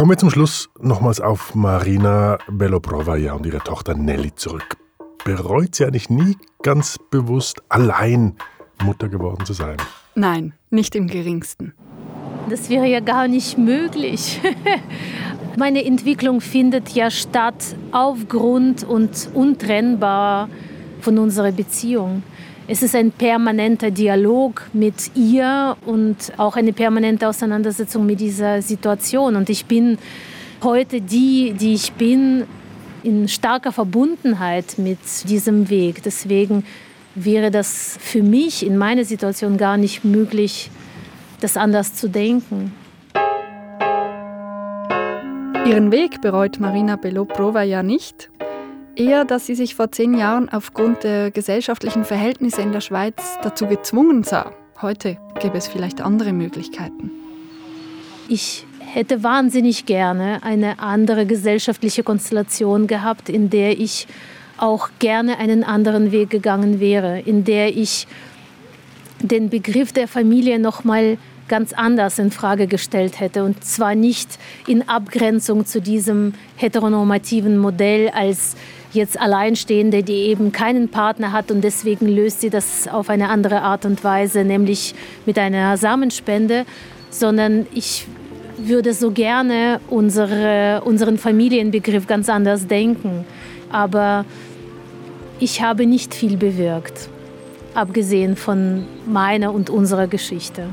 Kommen 0.00 0.12
wir 0.12 0.16
zum 0.16 0.30
Schluss 0.30 0.70
nochmals 0.80 1.20
auf 1.20 1.54
Marina 1.54 2.38
Beloprovaja 2.48 3.34
und 3.34 3.44
ihre 3.44 3.58
Tochter 3.58 3.94
Nelly 3.94 4.34
zurück. 4.34 4.78
Bereut 5.26 5.74
sie 5.74 5.84
eigentlich 5.84 6.08
nie 6.08 6.38
ganz 6.62 6.96
bewusst 7.10 7.60
allein 7.68 8.34
Mutter 8.82 9.10
geworden 9.10 9.44
zu 9.44 9.52
sein? 9.52 9.76
Nein, 10.14 10.54
nicht 10.70 10.96
im 10.96 11.06
geringsten. 11.06 11.74
Das 12.48 12.70
wäre 12.70 12.86
ja 12.86 13.00
gar 13.00 13.28
nicht 13.28 13.58
möglich. 13.58 14.40
Meine 15.58 15.84
Entwicklung 15.84 16.40
findet 16.40 16.88
ja 16.94 17.10
statt 17.10 17.76
aufgrund 17.92 18.84
und 18.84 19.28
untrennbar 19.34 20.48
von 21.02 21.18
unserer 21.18 21.52
Beziehung. 21.52 22.22
Es 22.72 22.84
ist 22.84 22.94
ein 22.94 23.10
permanenter 23.10 23.90
Dialog 23.90 24.62
mit 24.72 25.10
ihr 25.16 25.76
und 25.86 26.32
auch 26.36 26.54
eine 26.54 26.72
permanente 26.72 27.26
Auseinandersetzung 27.26 28.06
mit 28.06 28.20
dieser 28.20 28.62
Situation. 28.62 29.34
Und 29.34 29.50
ich 29.50 29.66
bin 29.66 29.98
heute 30.62 31.00
die, 31.00 31.52
die 31.52 31.74
ich 31.74 31.90
bin, 31.94 32.44
in 33.02 33.26
starker 33.26 33.72
Verbundenheit 33.72 34.78
mit 34.78 35.00
diesem 35.28 35.68
Weg. 35.68 36.04
Deswegen 36.04 36.64
wäre 37.16 37.50
das 37.50 37.98
für 38.00 38.22
mich 38.22 38.64
in 38.64 38.78
meiner 38.78 39.04
Situation 39.04 39.56
gar 39.56 39.76
nicht 39.76 40.04
möglich, 40.04 40.70
das 41.40 41.56
anders 41.56 41.96
zu 41.96 42.08
denken. 42.08 42.72
Ihren 45.66 45.90
Weg 45.90 46.20
bereut 46.20 46.60
Marina 46.60 46.94
Beloprova 46.94 47.64
ja 47.64 47.82
nicht. 47.82 48.30
Eher, 49.00 49.24
dass 49.24 49.46
sie 49.46 49.54
sich 49.54 49.76
vor 49.76 49.90
zehn 49.90 50.12
Jahren 50.12 50.50
aufgrund 50.50 51.04
der 51.04 51.30
gesellschaftlichen 51.30 52.04
Verhältnisse 52.04 52.60
in 52.60 52.70
der 52.70 52.82
Schweiz 52.82 53.14
dazu 53.42 53.66
gezwungen 53.66 54.24
sah. 54.24 54.52
Heute 54.82 55.16
gäbe 55.40 55.56
es 55.56 55.68
vielleicht 55.68 56.02
andere 56.02 56.34
Möglichkeiten. 56.34 57.10
Ich 58.28 58.66
hätte 58.78 59.22
wahnsinnig 59.22 59.86
gerne 59.86 60.42
eine 60.42 60.80
andere 60.80 61.24
gesellschaftliche 61.24 62.02
Konstellation 62.02 62.86
gehabt, 62.86 63.30
in 63.30 63.48
der 63.48 63.80
ich 63.80 64.06
auch 64.58 64.90
gerne 64.98 65.38
einen 65.38 65.64
anderen 65.64 66.12
Weg 66.12 66.28
gegangen 66.28 66.78
wäre, 66.78 67.20
in 67.20 67.44
der 67.44 67.74
ich 67.74 68.06
den 69.22 69.48
Begriff 69.48 69.94
der 69.94 70.08
Familie 70.08 70.58
noch 70.58 70.84
mal 70.84 71.16
ganz 71.48 71.72
anders 71.72 72.18
in 72.18 72.30
Frage 72.30 72.66
gestellt 72.66 73.18
hätte 73.18 73.44
und 73.44 73.64
zwar 73.64 73.94
nicht 73.94 74.38
in 74.66 74.88
Abgrenzung 74.88 75.64
zu 75.64 75.80
diesem 75.80 76.34
heteronormativen 76.56 77.56
Modell 77.58 78.10
als 78.10 78.56
jetzt 78.92 79.20
Alleinstehende, 79.20 80.02
die 80.02 80.26
eben 80.28 80.52
keinen 80.52 80.88
Partner 80.88 81.32
hat 81.32 81.50
und 81.50 81.62
deswegen 81.62 82.08
löst 82.08 82.40
sie 82.40 82.50
das 82.50 82.88
auf 82.88 83.08
eine 83.08 83.28
andere 83.28 83.62
Art 83.62 83.84
und 83.84 84.02
Weise, 84.02 84.44
nämlich 84.44 84.94
mit 85.26 85.38
einer 85.38 85.76
Samenspende, 85.76 86.64
sondern 87.10 87.66
ich 87.74 88.06
würde 88.58 88.92
so 88.92 89.10
gerne 89.10 89.80
unsere, 89.88 90.82
unseren 90.84 91.18
Familienbegriff 91.18 92.06
ganz 92.06 92.28
anders 92.28 92.66
denken. 92.66 93.24
Aber 93.70 94.24
ich 95.38 95.62
habe 95.62 95.86
nicht 95.86 96.14
viel 96.14 96.36
bewirkt, 96.36 97.08
abgesehen 97.74 98.36
von 98.36 98.86
meiner 99.06 99.54
und 99.54 99.70
unserer 99.70 100.06
Geschichte. 100.06 100.64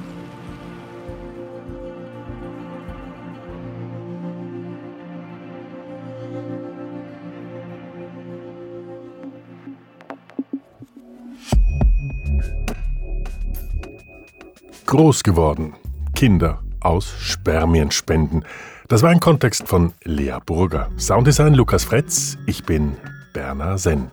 Groß 14.88 15.24
geworden. 15.24 15.74
Kinder 16.16 16.62
aus 16.80 17.14
Spermienspenden. 17.20 18.46
Das 18.88 19.04
war 19.04 19.10
ein 19.10 19.20
Kontext 19.20 19.68
von 19.68 19.92
Lea 20.06 20.38
Burger. 20.46 20.90
Sounddesign 20.98 21.56
Lukas 21.56 21.84
Fretz. 21.84 22.38
Ich 22.46 22.64
bin 22.64 22.96
Berner 23.34 23.78
Senn. 23.78 24.12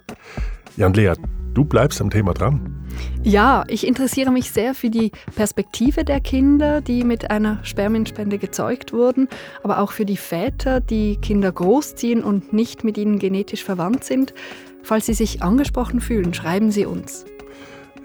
Jan 0.77 0.93
Lea, 0.93 1.13
du 1.55 1.65
bleibst 1.65 2.01
am 2.01 2.11
Thema 2.11 2.35
dran. 2.35 2.75
Ja, 3.23 3.63
ich 3.69 3.87
interessiere 3.87 4.33
mich 4.33 4.51
sehr 4.51 4.75
für 4.75 4.91
die 4.91 5.13
Perspektive 5.37 6.05
der 6.05 6.19
Kinder, 6.19 6.81
die 6.81 7.05
mit 7.05 7.31
einer 7.31 7.61
Spermienspende 7.63 8.39
gezeugt 8.39 8.93
wurden, 8.93 9.29
aber 9.63 9.79
auch 9.79 9.93
für 9.93 10.05
die 10.05 10.17
Väter, 10.17 10.81
die 10.81 11.19
Kinder 11.19 11.53
großziehen 11.53 12.25
und 12.25 12.53
nicht 12.53 12.83
mit 12.83 12.99
ihnen 12.99 13.21
genetisch 13.21 13.63
verwandt 13.63 14.03
sind. 14.03 14.35
Falls 14.83 15.07
Sie 15.07 15.15
sich 15.15 15.41
angesprochen 15.41 16.01
fühlen, 16.01 16.35
schreiben 16.35 16.73
Sie 16.73 16.85
uns. 16.85 17.27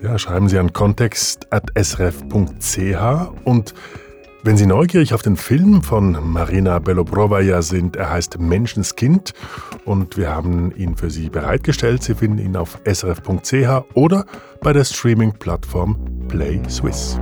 Ja, 0.02 0.18
schreiben 0.18 0.48
Sie 0.48 0.58
an 0.58 0.72
kontext.srf.ch 0.72 3.32
und 3.44 3.74
wenn 4.42 4.56
Sie 4.56 4.66
neugierig 4.66 5.14
auf 5.14 5.22
den 5.22 5.36
Film 5.36 5.84
von 5.84 6.18
Marina 6.32 6.80
Belobrovaja 6.80 7.62
sind, 7.62 7.98
er 7.98 8.10
heißt 8.10 8.40
Menschenskind 8.40 9.34
und 9.84 10.16
wir 10.16 10.30
haben 10.30 10.74
ihn 10.78 10.96
für 10.96 11.10
Sie 11.10 11.30
bereitgestellt. 11.30 12.04
Sie 12.04 12.16
finden 12.16 12.38
ihn 12.38 12.56
auf 12.56 12.80
srf.ch 12.86 13.84
oder 13.96 14.26
bei 14.62 14.72
der 14.72 14.86
Streaming-Plattform 14.86 16.28
Play 16.30 16.62
Swiss. 16.70 17.20